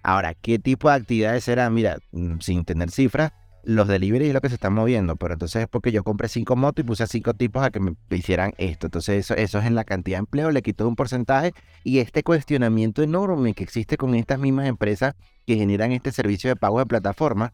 Ahora, 0.02 0.34
¿qué 0.34 0.58
tipo 0.58 0.88
de 0.88 0.96
actividades 0.96 1.44
serán? 1.44 1.74
Mira, 1.74 1.98
mm, 2.12 2.38
sin 2.40 2.64
tener 2.64 2.90
cifras, 2.90 3.32
los 3.64 3.88
delivery 3.88 4.28
es 4.28 4.34
lo 4.34 4.40
que 4.40 4.48
se 4.48 4.54
están 4.54 4.72
moviendo, 4.72 5.16
pero 5.16 5.34
entonces 5.34 5.62
es 5.62 5.68
porque 5.68 5.92
yo 5.92 6.04
compré 6.04 6.28
cinco 6.28 6.56
motos 6.56 6.84
y 6.84 6.86
puse 6.86 7.02
a 7.02 7.06
cinco 7.06 7.34
tipos 7.34 7.62
a 7.62 7.70
que 7.70 7.80
me 7.80 7.96
hicieran 8.10 8.54
esto. 8.56 8.86
Entonces 8.86 9.18
eso, 9.18 9.34
eso 9.34 9.58
es 9.58 9.66
en 9.66 9.74
la 9.74 9.84
cantidad 9.84 10.16
de 10.16 10.20
empleo, 10.20 10.50
le 10.50 10.62
quito 10.62 10.86
un 10.88 10.96
porcentaje 10.96 11.52
y 11.84 11.98
este 11.98 12.22
cuestionamiento 12.22 13.02
enorme 13.02 13.54
que 13.54 13.64
existe 13.64 13.96
con 13.96 14.14
estas 14.14 14.38
mismas 14.38 14.66
empresas 14.66 15.14
que 15.46 15.56
generan 15.56 15.92
este 15.92 16.12
servicio 16.12 16.48
de 16.48 16.56
pago 16.56 16.78
de 16.78 16.86
plataforma, 16.86 17.52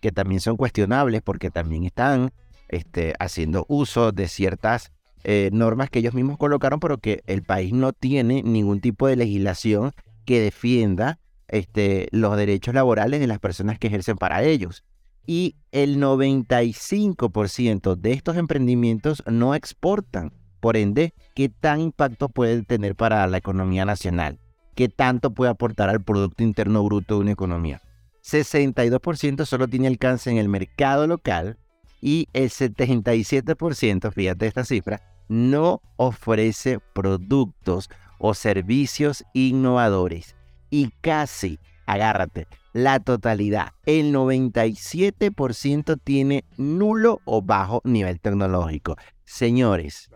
que 0.00 0.12
también 0.12 0.40
son 0.40 0.56
cuestionables 0.56 1.22
porque 1.22 1.50
también 1.50 1.84
están 1.84 2.32
este, 2.68 3.14
haciendo 3.18 3.64
uso 3.68 4.12
de 4.12 4.28
ciertas 4.28 4.92
eh, 5.24 5.50
normas 5.52 5.90
que 5.90 5.98
ellos 5.98 6.14
mismos 6.14 6.38
colocaron, 6.38 6.80
pero 6.80 6.98
que 6.98 7.22
el 7.26 7.42
país 7.42 7.72
no 7.72 7.92
tiene 7.92 8.42
ningún 8.42 8.80
tipo 8.80 9.06
de 9.06 9.16
legislación 9.16 9.92
que 10.24 10.40
defienda 10.40 11.18
este, 11.48 12.08
los 12.10 12.36
derechos 12.36 12.74
laborales 12.74 13.20
de 13.20 13.26
las 13.26 13.38
personas 13.38 13.78
que 13.78 13.86
ejercen 13.88 14.16
para 14.16 14.42
ellos. 14.42 14.84
Y 15.26 15.56
el 15.72 15.98
95% 15.98 17.96
de 17.96 18.12
estos 18.12 18.36
emprendimientos 18.36 19.22
no 19.26 19.54
exportan. 19.54 20.32
Por 20.60 20.76
ende, 20.76 21.14
¿qué 21.34 21.48
tan 21.48 21.80
impacto 21.80 22.28
puede 22.28 22.62
tener 22.62 22.94
para 22.94 23.26
la 23.26 23.38
economía 23.38 23.84
nacional? 23.84 24.38
¿Qué 24.74 24.88
tanto 24.88 25.32
puede 25.32 25.50
aportar 25.50 25.88
al 25.88 26.02
Producto 26.02 26.42
Interno 26.42 26.84
Bruto 26.84 27.14
de 27.14 27.20
una 27.20 27.32
economía? 27.32 27.82
62% 28.24 29.44
solo 29.44 29.68
tiene 29.68 29.86
alcance 29.86 30.30
en 30.30 30.38
el 30.38 30.48
mercado 30.48 31.06
local 31.06 31.58
y 32.06 32.28
el 32.34 32.50
77%, 32.50 34.12
fíjate 34.12 34.46
esta 34.46 34.64
cifra, 34.64 35.02
no 35.26 35.82
ofrece 35.96 36.78
productos 36.94 37.90
o 38.20 38.32
servicios 38.32 39.24
innovadores. 39.32 40.36
Y 40.70 40.92
casi, 41.00 41.58
agárrate, 41.84 42.46
la 42.72 43.00
totalidad, 43.00 43.72
el 43.86 44.14
97% 44.14 46.00
tiene 46.04 46.44
nulo 46.56 47.22
o 47.24 47.42
bajo 47.42 47.80
nivel 47.82 48.20
tecnológico. 48.20 48.94
Señores, 49.24 50.08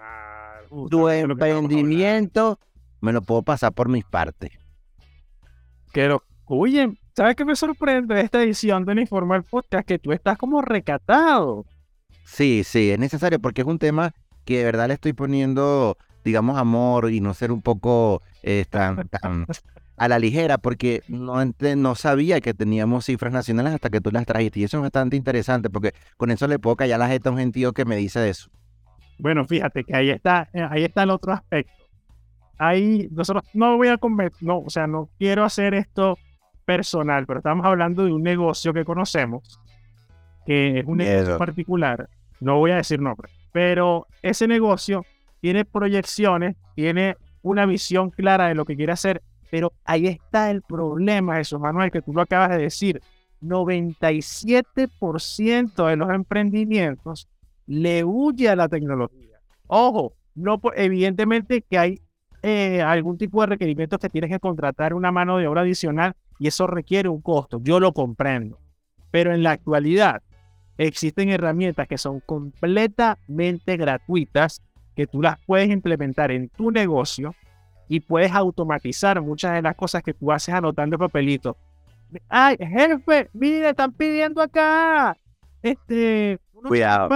tu 0.90 1.08
emprendimiento 1.08 2.60
me 3.00 3.12
lo 3.12 3.20
puedo 3.20 3.42
pasar 3.42 3.72
por 3.72 3.88
mis 3.88 4.04
partes. 4.04 4.52
Pero, 5.92 6.22
oye, 6.44 6.96
¿sabes 7.16 7.34
qué 7.34 7.44
me 7.44 7.56
sorprende 7.56 8.14
de 8.14 8.20
esta 8.20 8.40
edición 8.40 8.84
de 8.84 9.00
Informal 9.00 9.42
Podcast? 9.42 9.88
Que 9.88 9.98
tú 9.98 10.12
estás 10.12 10.38
como 10.38 10.62
recatado. 10.62 11.66
Sí, 12.30 12.62
sí, 12.62 12.92
es 12.92 12.98
necesario 12.98 13.40
porque 13.40 13.62
es 13.62 13.66
un 13.66 13.80
tema 13.80 14.12
que 14.44 14.58
de 14.58 14.64
verdad 14.64 14.86
le 14.86 14.94
estoy 14.94 15.12
poniendo, 15.12 15.98
digamos, 16.24 16.56
amor 16.58 17.10
y 17.10 17.20
no 17.20 17.34
ser 17.34 17.50
un 17.50 17.60
poco 17.60 18.22
eh, 18.44 18.64
tan, 18.70 19.08
a 19.96 20.08
la 20.08 20.18
ligera, 20.20 20.56
porque 20.56 21.02
no, 21.08 21.34
no 21.44 21.94
sabía 21.96 22.40
que 22.40 22.54
teníamos 22.54 23.06
cifras 23.06 23.32
nacionales 23.32 23.74
hasta 23.74 23.90
que 23.90 24.00
tú 24.00 24.12
las 24.12 24.26
trajiste. 24.26 24.60
Y 24.60 24.64
eso 24.64 24.76
es 24.76 24.82
bastante 24.82 25.16
interesante, 25.16 25.70
porque 25.70 25.92
con 26.16 26.30
eso 26.30 26.46
le 26.46 26.60
puedo 26.60 26.76
callar 26.76 27.00
la 27.00 27.08
jeta 27.08 27.30
a 27.30 27.32
un 27.32 27.38
gentío 27.38 27.72
que 27.72 27.84
me 27.84 27.96
dice 27.96 28.20
de 28.20 28.30
eso. 28.30 28.48
Bueno, 29.18 29.44
fíjate 29.44 29.82
que 29.82 29.96
ahí 29.96 30.10
está, 30.10 30.48
eh, 30.52 30.66
ahí 30.70 30.84
está 30.84 31.02
el 31.02 31.10
otro 31.10 31.32
aspecto. 31.32 31.72
Ahí 32.58 33.08
nosotros 33.10 33.42
no 33.54 33.76
voy 33.76 33.88
a 33.88 33.98
comer, 33.98 34.30
no, 34.40 34.60
o 34.60 34.70
sea, 34.70 34.86
no 34.86 35.10
quiero 35.18 35.44
hacer 35.44 35.74
esto 35.74 36.16
personal, 36.64 37.26
pero 37.26 37.40
estamos 37.40 37.66
hablando 37.66 38.04
de 38.04 38.12
un 38.12 38.22
negocio 38.22 38.72
que 38.72 38.84
conocemos, 38.84 39.60
que 40.46 40.78
es 40.78 40.86
un 40.86 40.98
negocio 40.98 41.36
particular. 41.36 42.08
No 42.40 42.58
voy 42.58 42.70
a 42.70 42.76
decir 42.76 43.00
nombre, 43.00 43.30
pero 43.52 44.06
ese 44.22 44.48
negocio 44.48 45.04
tiene 45.40 45.64
proyecciones, 45.64 46.56
tiene 46.74 47.16
una 47.42 47.66
visión 47.66 48.10
clara 48.10 48.48
de 48.48 48.54
lo 48.54 48.64
que 48.64 48.76
quiere 48.76 48.92
hacer, 48.92 49.22
pero 49.50 49.72
ahí 49.84 50.06
está 50.06 50.50
el 50.50 50.62
problema, 50.62 51.36
Jesús 51.36 51.60
Manuel, 51.60 51.90
que 51.90 52.00
tú 52.02 52.12
lo 52.12 52.22
acabas 52.22 52.50
de 52.50 52.58
decir. 52.58 53.02
97% 53.42 55.86
de 55.86 55.96
los 55.96 56.10
emprendimientos 56.10 57.26
le 57.66 58.04
huye 58.04 58.50
a 58.50 58.56
la 58.56 58.68
tecnología. 58.68 59.40
Ojo, 59.66 60.12
no, 60.34 60.60
evidentemente 60.74 61.62
que 61.62 61.78
hay 61.78 62.02
eh, 62.42 62.82
algún 62.82 63.18
tipo 63.18 63.40
de 63.40 63.48
requerimientos 63.48 63.98
que 63.98 64.08
tienes 64.08 64.30
que 64.30 64.40
contratar 64.40 64.94
una 64.94 65.12
mano 65.12 65.38
de 65.38 65.46
obra 65.46 65.60
adicional 65.62 66.14
y 66.38 66.48
eso 66.48 66.66
requiere 66.66 67.08
un 67.08 67.20
costo. 67.20 67.60
Yo 67.62 67.80
lo 67.80 67.92
comprendo. 67.92 68.58
Pero 69.10 69.34
en 69.34 69.42
la 69.42 69.52
actualidad, 69.52 70.22
existen 70.86 71.28
herramientas 71.28 71.86
que 71.86 71.98
son 71.98 72.20
completamente 72.20 73.76
gratuitas 73.76 74.62
que 74.96 75.06
tú 75.06 75.20
las 75.20 75.38
puedes 75.46 75.68
implementar 75.68 76.30
en 76.30 76.48
tu 76.48 76.70
negocio 76.70 77.34
y 77.88 78.00
puedes 78.00 78.32
automatizar 78.32 79.20
muchas 79.20 79.52
de 79.54 79.62
las 79.62 79.76
cosas 79.76 80.02
que 80.02 80.14
tú 80.14 80.32
haces 80.32 80.54
anotando 80.54 80.94
el 80.94 81.00
papelito. 81.00 81.56
Ay, 82.28 82.56
jefe, 82.58 83.28
mire, 83.32 83.70
están 83.70 83.92
pidiendo 83.92 84.40
acá. 84.40 85.16
Este. 85.62 86.38
Cuidado. 86.66 87.08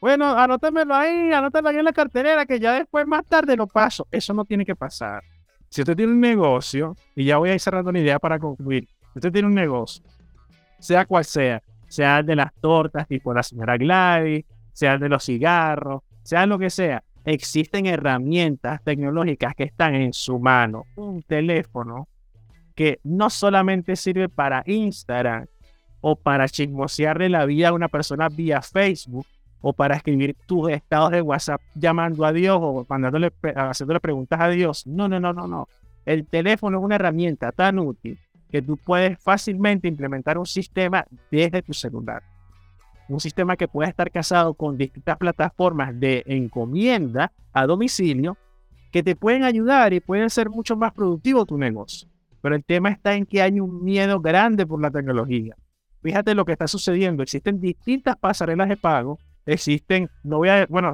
Bueno, 0.00 0.26
anótamelo 0.36 0.94
ahí, 0.94 1.32
anótamelo 1.32 1.70
ahí 1.70 1.78
en 1.78 1.84
la 1.84 1.92
carterera 1.92 2.46
que 2.46 2.60
ya 2.60 2.74
después 2.74 3.06
más 3.06 3.24
tarde 3.26 3.56
lo 3.56 3.66
paso. 3.66 4.06
Eso 4.10 4.34
no 4.34 4.44
tiene 4.44 4.64
que 4.64 4.76
pasar. 4.76 5.22
Si 5.68 5.82
usted 5.82 5.96
tiene 5.96 6.12
un 6.12 6.20
negocio, 6.20 6.96
y 7.14 7.24
ya 7.24 7.38
voy 7.38 7.50
a 7.50 7.54
ir 7.54 7.60
cerrando 7.60 7.90
una 7.90 7.98
idea 8.00 8.18
para 8.18 8.38
concluir. 8.38 8.88
Si 9.12 9.18
usted 9.18 9.32
tiene 9.32 9.48
un 9.48 9.54
negocio, 9.54 10.04
sea 10.78 11.04
cual 11.04 11.24
sea, 11.24 11.62
sea 11.88 12.22
de 12.22 12.36
las 12.36 12.54
tortas 12.54 13.08
tipo 13.08 13.34
la 13.34 13.42
señora 13.42 13.76
Gladys, 13.76 14.44
sea 14.72 14.98
de 14.98 15.08
los 15.08 15.24
cigarros, 15.24 16.02
sea 16.22 16.46
lo 16.46 16.58
que 16.58 16.70
sea, 16.70 17.02
existen 17.24 17.86
herramientas 17.86 18.82
tecnológicas 18.84 19.54
que 19.54 19.64
están 19.64 19.94
en 19.94 20.12
su 20.12 20.38
mano. 20.38 20.84
Un 20.96 21.22
teléfono 21.22 22.08
que 22.74 23.00
no 23.02 23.28
solamente 23.28 23.96
sirve 23.96 24.28
para 24.28 24.62
Instagram 24.66 25.46
o 26.00 26.16
para 26.16 26.48
chismosearle 26.48 27.28
la 27.28 27.44
vida 27.44 27.68
a 27.68 27.72
una 27.72 27.88
persona 27.88 28.28
vía 28.28 28.62
Facebook 28.62 29.26
o 29.60 29.72
para 29.72 29.96
escribir 29.96 30.36
tus 30.46 30.70
estados 30.70 31.10
de 31.10 31.20
WhatsApp 31.20 31.60
llamando 31.74 32.24
a 32.24 32.32
Dios 32.32 32.58
o 32.60 32.86
mandándole, 32.88 33.32
haciéndole 33.56 34.00
preguntas 34.00 34.40
a 34.40 34.48
Dios. 34.48 34.86
No, 34.86 35.08
no, 35.08 35.18
no, 35.18 35.32
no, 35.32 35.48
no. 35.48 35.68
El 36.06 36.26
teléfono 36.26 36.78
es 36.78 36.84
una 36.84 36.94
herramienta 36.94 37.52
tan 37.52 37.78
útil 37.78 38.18
que 38.50 38.62
tú 38.62 38.76
puedes 38.76 39.18
fácilmente 39.22 39.88
implementar 39.88 40.38
un 40.38 40.46
sistema 40.46 41.04
desde 41.30 41.62
tu 41.62 41.72
celular. 41.72 42.22
Un 43.08 43.20
sistema 43.20 43.56
que 43.56 43.68
puede 43.68 43.90
estar 43.90 44.10
casado 44.10 44.54
con 44.54 44.76
distintas 44.76 45.16
plataformas 45.16 45.98
de 45.98 46.22
encomienda 46.26 47.32
a 47.52 47.66
domicilio 47.66 48.36
que 48.90 49.02
te 49.02 49.16
pueden 49.16 49.44
ayudar 49.44 49.92
y 49.92 50.00
pueden 50.00 50.30
ser 50.30 50.48
mucho 50.50 50.76
más 50.76 50.92
productivo 50.92 51.44
tu 51.44 51.58
negocio. 51.58 52.08
Pero 52.40 52.54
el 52.54 52.64
tema 52.64 52.90
está 52.90 53.14
en 53.14 53.26
que 53.26 53.42
hay 53.42 53.60
un 53.60 53.82
miedo 53.82 54.20
grande 54.20 54.66
por 54.66 54.80
la 54.80 54.90
tecnología. 54.90 55.54
Fíjate 56.02 56.34
lo 56.34 56.44
que 56.44 56.52
está 56.52 56.68
sucediendo. 56.68 57.22
Existen 57.22 57.60
distintas 57.60 58.16
pasarelas 58.16 58.68
de 58.68 58.76
pago. 58.76 59.18
Existen, 59.44 60.08
no 60.22 60.38
voy 60.38 60.50
a, 60.50 60.66
bueno, 60.66 60.92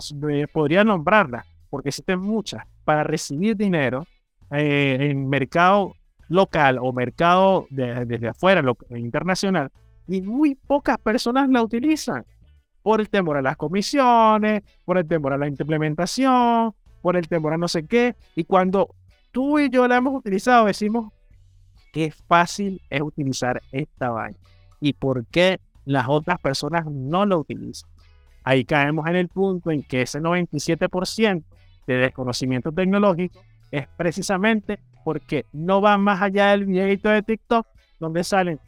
podría 0.52 0.84
nombrarlas, 0.84 1.46
porque 1.70 1.90
existen 1.90 2.20
muchas, 2.20 2.64
para 2.84 3.02
recibir 3.04 3.56
dinero 3.56 4.06
eh, 4.50 4.96
en 5.00 5.28
mercado 5.28 5.94
local 6.28 6.78
o 6.80 6.92
mercado 6.92 7.66
desde 7.70 8.28
afuera, 8.28 8.62
internacional, 8.90 9.70
y 10.06 10.22
muy 10.22 10.54
pocas 10.54 10.98
personas 10.98 11.48
la 11.48 11.62
utilizan 11.62 12.24
por 12.82 13.00
el 13.00 13.08
temor 13.08 13.38
a 13.38 13.42
las 13.42 13.56
comisiones, 13.56 14.62
por 14.84 14.98
el 14.98 15.06
temor 15.06 15.32
a 15.32 15.38
la 15.38 15.48
implementación, 15.48 16.74
por 17.00 17.16
el 17.16 17.26
temor 17.28 17.54
a 17.54 17.56
no 17.56 17.68
sé 17.68 17.86
qué. 17.86 18.14
Y 18.36 18.44
cuando 18.44 18.94
tú 19.32 19.58
y 19.58 19.70
yo 19.70 19.88
la 19.88 19.96
hemos 19.96 20.14
utilizado, 20.14 20.66
decimos 20.66 21.12
qué 21.92 22.12
fácil 22.28 22.82
es 22.90 23.00
utilizar 23.00 23.62
esta 23.72 24.10
vaina 24.10 24.38
y 24.80 24.92
por 24.92 25.24
qué 25.26 25.60
las 25.86 26.08
otras 26.08 26.38
personas 26.40 26.84
no 26.86 27.24
lo 27.24 27.38
utilizan. 27.38 27.88
Ahí 28.42 28.66
caemos 28.66 29.06
en 29.06 29.16
el 29.16 29.28
punto 29.28 29.70
en 29.70 29.82
que 29.82 30.02
ese 30.02 30.20
97% 30.20 31.42
de 31.86 31.94
desconocimiento 31.96 32.70
tecnológico 32.72 33.40
es 33.70 33.88
precisamente 33.96 34.78
porque 35.04 35.46
no 35.52 35.80
va 35.80 35.98
más 35.98 36.22
allá 36.22 36.50
del 36.50 36.66
videito 36.66 37.08
de 37.08 37.22
TikTok 37.22 37.66
donde 38.00 38.24
salen 38.24 38.58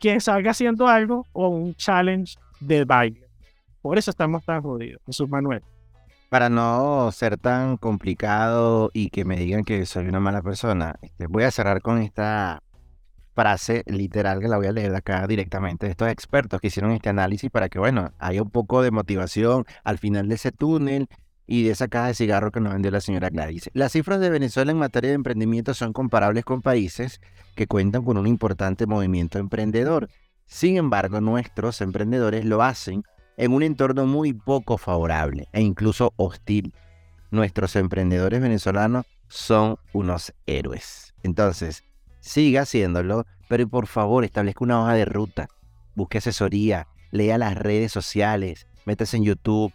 quien 0.00 0.20
salga 0.20 0.50
haciendo 0.50 0.88
algo 0.88 1.26
o 1.32 1.48
un 1.48 1.74
challenge 1.74 2.36
de 2.60 2.84
baile. 2.84 3.26
Por 3.82 3.98
eso 3.98 4.10
estamos 4.10 4.44
tan 4.44 4.62
jodidos, 4.62 5.00
Jesús 5.06 5.28
Manuel. 5.28 5.62
Para 6.28 6.48
no 6.48 7.10
ser 7.12 7.38
tan 7.38 7.76
complicado 7.76 8.90
y 8.92 9.10
que 9.10 9.24
me 9.24 9.36
digan 9.36 9.64
que 9.64 9.86
soy 9.86 10.08
una 10.08 10.20
mala 10.20 10.42
persona, 10.42 10.96
este, 11.00 11.28
voy 11.28 11.44
a 11.44 11.50
cerrar 11.50 11.80
con 11.82 11.98
esta 12.02 12.62
frase 13.34 13.84
literal 13.86 14.40
que 14.40 14.48
la 14.48 14.56
voy 14.56 14.66
a 14.66 14.72
leer 14.72 14.94
acá 14.94 15.26
directamente 15.26 15.86
de 15.86 15.92
estos 15.92 16.08
expertos 16.08 16.60
que 16.60 16.68
hicieron 16.68 16.90
este 16.92 17.10
análisis 17.10 17.50
para 17.50 17.68
que, 17.68 17.78
bueno, 17.78 18.12
haya 18.18 18.42
un 18.42 18.50
poco 18.50 18.82
de 18.82 18.90
motivación 18.90 19.64
al 19.84 19.98
final 19.98 20.28
de 20.28 20.34
ese 20.34 20.52
túnel 20.52 21.08
y 21.46 21.64
de 21.64 21.70
esa 21.70 21.88
caja 21.88 22.08
de 22.08 22.14
cigarro 22.14 22.50
que 22.50 22.60
nos 22.60 22.72
vendió 22.72 22.90
la 22.90 23.00
señora 23.00 23.30
Gladys. 23.30 23.70
Las 23.72 23.92
cifras 23.92 24.20
de 24.20 24.30
Venezuela 24.30 24.72
en 24.72 24.78
materia 24.78 25.10
de 25.10 25.14
emprendimiento 25.14 25.74
son 25.74 25.92
comparables 25.92 26.44
con 26.44 26.62
países 26.62 27.20
que 27.54 27.66
cuentan 27.66 28.04
con 28.04 28.18
un 28.18 28.26
importante 28.26 28.86
movimiento 28.86 29.38
emprendedor. 29.38 30.08
Sin 30.46 30.76
embargo, 30.76 31.20
nuestros 31.20 31.80
emprendedores 31.80 32.44
lo 32.44 32.62
hacen 32.62 33.04
en 33.36 33.52
un 33.52 33.62
entorno 33.62 34.06
muy 34.06 34.32
poco 34.32 34.78
favorable 34.78 35.48
e 35.52 35.60
incluso 35.60 36.12
hostil. 36.16 36.72
Nuestros 37.30 37.76
emprendedores 37.76 38.40
venezolanos 38.40 39.06
son 39.28 39.76
unos 39.92 40.32
héroes. 40.46 41.14
Entonces, 41.22 41.84
siga 42.20 42.62
haciéndolo, 42.62 43.26
pero 43.48 43.68
por 43.68 43.86
favor 43.86 44.24
establezca 44.24 44.64
una 44.64 44.80
hoja 44.80 44.94
de 44.94 45.04
ruta, 45.04 45.48
busque 45.94 46.18
asesoría, 46.18 46.86
lea 47.10 47.38
las 47.38 47.56
redes 47.56 47.92
sociales, 47.92 48.66
métase 48.84 49.16
en 49.16 49.24
YouTube, 49.24 49.72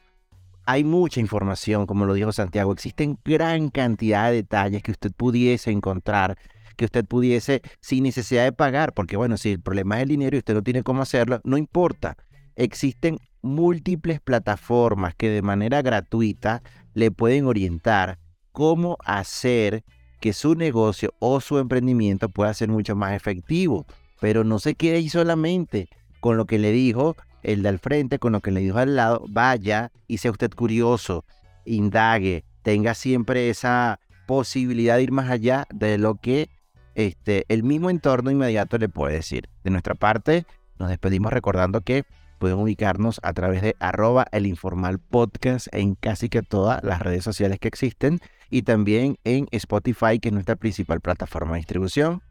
hay 0.71 0.85
mucha 0.85 1.19
información, 1.19 1.85
como 1.85 2.05
lo 2.05 2.13
dijo 2.13 2.31
Santiago. 2.31 2.71
Existen 2.71 3.19
gran 3.25 3.69
cantidad 3.69 4.29
de 4.29 4.37
detalles 4.37 4.81
que 4.81 4.91
usted 4.91 5.11
pudiese 5.11 5.69
encontrar, 5.69 6.37
que 6.77 6.85
usted 6.85 7.03
pudiese 7.05 7.61
sin 7.81 8.03
necesidad 8.03 8.45
de 8.45 8.53
pagar, 8.53 8.93
porque 8.93 9.17
bueno, 9.17 9.35
si 9.35 9.51
el 9.51 9.61
problema 9.61 9.97
es 9.97 10.03
el 10.03 10.09
dinero 10.09 10.37
y 10.37 10.39
usted 10.39 10.53
no 10.53 10.63
tiene 10.63 10.81
cómo 10.81 11.01
hacerlo, 11.01 11.41
no 11.43 11.57
importa. 11.57 12.15
Existen 12.55 13.19
múltiples 13.41 14.21
plataformas 14.21 15.13
que 15.13 15.29
de 15.29 15.41
manera 15.41 15.81
gratuita 15.81 16.63
le 16.93 17.11
pueden 17.11 17.47
orientar 17.47 18.17
cómo 18.53 18.97
hacer 19.03 19.83
que 20.21 20.31
su 20.31 20.55
negocio 20.55 21.13
o 21.19 21.41
su 21.41 21.57
emprendimiento 21.57 22.29
pueda 22.29 22.53
ser 22.53 22.69
mucho 22.69 22.95
más 22.95 23.11
efectivo. 23.11 23.85
Pero 24.21 24.45
no 24.45 24.57
se 24.57 24.75
quede 24.75 24.97
ahí 24.97 25.09
solamente 25.09 25.89
con 26.21 26.37
lo 26.37 26.45
que 26.45 26.59
le 26.59 26.71
dijo 26.71 27.17
el 27.43 27.63
de 27.63 27.69
al 27.69 27.79
frente 27.79 28.19
con 28.19 28.33
lo 28.33 28.41
que 28.41 28.51
le 28.51 28.61
dijo 28.61 28.77
al 28.77 28.95
lado, 28.95 29.25
vaya 29.29 29.91
y 30.07 30.17
sea 30.17 30.31
usted 30.31 30.51
curioso, 30.51 31.25
indague, 31.65 32.43
tenga 32.63 32.93
siempre 32.93 33.49
esa 33.49 33.99
posibilidad 34.27 34.97
de 34.97 35.03
ir 35.03 35.11
más 35.11 35.29
allá 35.29 35.65
de 35.73 35.97
lo 35.97 36.15
que 36.15 36.49
este, 36.95 37.45
el 37.47 37.63
mismo 37.63 37.89
entorno 37.89 38.31
inmediato 38.31 38.77
le 38.77 38.89
puede 38.89 39.15
decir. 39.15 39.49
De 39.63 39.71
nuestra 39.71 39.95
parte, 39.95 40.45
nos 40.77 40.89
despedimos 40.89 41.31
recordando 41.31 41.81
que 41.81 42.05
pueden 42.39 42.57
ubicarnos 42.57 43.19
a 43.23 43.33
través 43.33 43.61
de 43.61 43.75
arroba 43.79 44.25
el 44.31 44.47
informal 44.47 44.99
podcast 44.99 45.67
en 45.71 45.95
casi 45.95 46.27
que 46.27 46.41
todas 46.41 46.83
las 46.83 46.99
redes 46.99 47.23
sociales 47.23 47.59
que 47.59 47.67
existen 47.67 48.19
y 48.49 48.63
también 48.63 49.17
en 49.23 49.47
Spotify, 49.51 50.19
que 50.19 50.29
es 50.29 50.33
nuestra 50.33 50.55
principal 50.55 51.01
plataforma 51.01 51.53
de 51.53 51.59
distribución. 51.59 52.21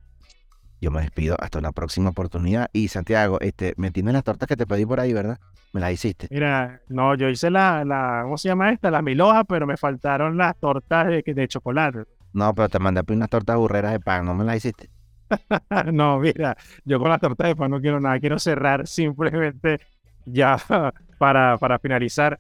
Yo 0.81 0.91
me 0.91 1.03
despido 1.03 1.37
hasta 1.39 1.59
una 1.59 1.73
próxima 1.73 2.11
oportunidad. 2.11 2.71
Y 2.73 2.89
Santiago, 2.89 3.39
este, 3.41 3.75
me 3.77 3.91
tienes 3.91 4.15
las 4.15 4.25
tortas 4.25 4.49
que 4.49 4.57
te 4.57 4.67
pedí 4.67 4.87
por 4.87 4.99
ahí, 4.99 5.13
¿verdad? 5.13 5.39
Me 5.73 5.81
las 5.81 5.93
hiciste. 5.93 6.27
Mira, 6.31 6.81
no, 6.89 7.15
yo 7.15 7.29
hice 7.29 7.51
la, 7.51 7.85
la 7.85 8.21
¿cómo 8.25 8.39
se 8.39 8.49
llama 8.49 8.73
esta? 8.73 8.91
La 8.91 9.03
miloja, 9.03 9.45
pero 9.45 9.67
me 9.67 9.77
faltaron 9.77 10.37
las 10.37 10.57
tortas 10.59 11.09
de, 11.09 11.23
de 11.23 11.49
chocolate. 11.49 12.05
No, 12.33 12.55
pero 12.55 12.69
te 12.69 12.79
mandé 12.79 13.03
unas 13.09 13.29
tortas 13.29 13.57
burreras 13.57 13.93
de 13.93 14.01
pan, 14.01 14.25
¿no 14.25 14.35
me 14.35 14.45
las 14.45 14.57
hiciste? 14.57 14.89
no, 15.93 16.19
mira, 16.19 16.57
yo 16.85 16.99
con 16.99 17.09
las 17.09 17.21
tortas 17.21 17.49
de 17.49 17.57
pan 17.57 17.71
no 17.71 17.81
quiero 17.81 18.01
nada, 18.01 18.19
quiero 18.19 18.39
cerrar 18.39 18.87
simplemente 18.87 19.81
ya 20.25 20.57
para, 21.19 21.59
para 21.59 21.79
finalizar. 21.79 22.39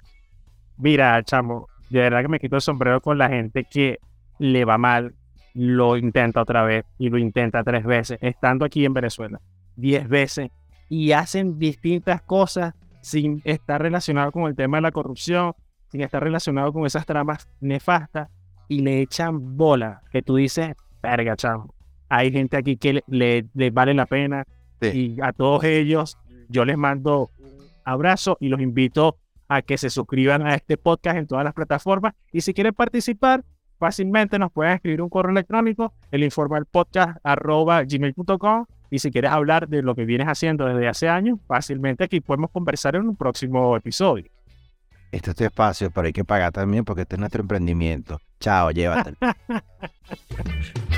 Mira, 0.79 1.22
chamo, 1.22 1.68
de 1.90 2.00
verdad 2.00 2.22
que 2.22 2.29
me 2.29 2.40
quito 2.40 2.57
el 2.57 2.62
sombrero 2.62 3.00
con 3.00 3.18
la 3.18 3.29
gente 3.29 3.64
que 3.64 3.98
le 4.38 4.64
va 4.64 4.79
mal, 4.79 5.14
lo 5.55 5.97
intenta 5.97 6.43
otra 6.43 6.63
vez 6.65 6.85
y 6.99 7.09
lo 7.11 7.19
intenta 7.19 7.65
tres 7.65 7.85
veces, 7.85 8.19
estando 8.21 8.65
aquí 8.65 8.85
en 8.85 8.95
Venezuela, 8.95 9.41
diez 9.77 10.09
veces, 10.09 10.51
y 10.89 11.13
hacen 11.13 11.59
distintas 11.59 12.23
cosas 12.23 12.75
sin 13.01 13.41
estar 13.45 13.81
relacionado 13.81 14.33
con 14.33 14.45
el 14.45 14.57
tema 14.57 14.79
de 14.79 14.83
la 14.83 14.93
corrupción, 14.93 15.55
sin 15.89 16.03
estar 16.03 16.23
relacionado 16.23 16.73
con 16.73 16.87
esas 16.87 17.07
tramas 17.07 17.49
nefastas, 17.61 18.29
y 18.69 18.81
le 18.81 19.01
echan 19.01 19.57
bola, 19.57 20.03
que 20.13 20.23
tú 20.23 20.37
dices, 20.37 20.75
verga, 21.03 21.37
chamo. 21.37 21.75
Hay 22.09 22.31
gente 22.31 22.57
aquí 22.57 22.77
que 22.77 23.03
le, 23.07 23.71
vale 23.71 23.95
la 23.95 24.07
pena, 24.07 24.45
y 24.81 25.21
a 25.21 25.33
todos 25.33 25.65
ellos 25.65 26.17
yo 26.49 26.65
les 26.65 26.77
mando 26.77 27.31
un 27.39 27.51
abrazo 27.85 28.37
y 28.41 28.49
los 28.49 28.61
invito 28.61 29.19
a 29.49 29.63
que 29.63 29.77
se 29.79 29.91
suscriban 29.91 30.47
a 30.47 30.55
este 30.55 30.77
podcast 30.77 31.17
en 31.19 31.27
todas 31.27 31.45
las 31.45 31.55
plataformas, 31.55 32.15
y 32.33 32.41
si 32.41 32.55
quieren 32.55 32.75
participar, 32.75 33.45
fácilmente 33.81 34.38
nos 34.38 34.53
pueden 34.53 34.75
escribir 34.75 35.03
un 35.03 35.09
correo 35.09 35.33
electrónico, 35.33 35.93
el 36.12 36.23
informalpodcast.gmail.com 36.23 38.66
y 38.90 38.99
si 38.99 39.11
quieres 39.11 39.33
hablar 39.33 39.66
de 39.69 39.81
lo 39.83 39.95
que 39.95 40.05
vienes 40.05 40.29
haciendo 40.29 40.66
desde 40.66 40.87
hace 40.87 41.09
años, 41.09 41.38
fácilmente 41.49 42.05
aquí 42.05 42.21
podemos 42.21 42.51
conversar 42.51 42.97
en 42.97 43.09
un 43.09 43.16
próximo 43.16 43.75
episodio. 43.77 44.27
Este 45.11 45.31
es 45.31 45.37
tu 45.37 45.45
espacio, 45.45 45.90
pero 45.90 46.07
hay 46.07 46.12
que 46.12 46.25
pagar 46.25 46.53
también 46.53 46.85
porque 46.85 47.03
este 47.03 47.16
es 47.16 47.21
nuestro 47.21 47.40
emprendimiento. 47.40 48.21
Chao, 48.38 48.71
llévatelo. 48.71 49.16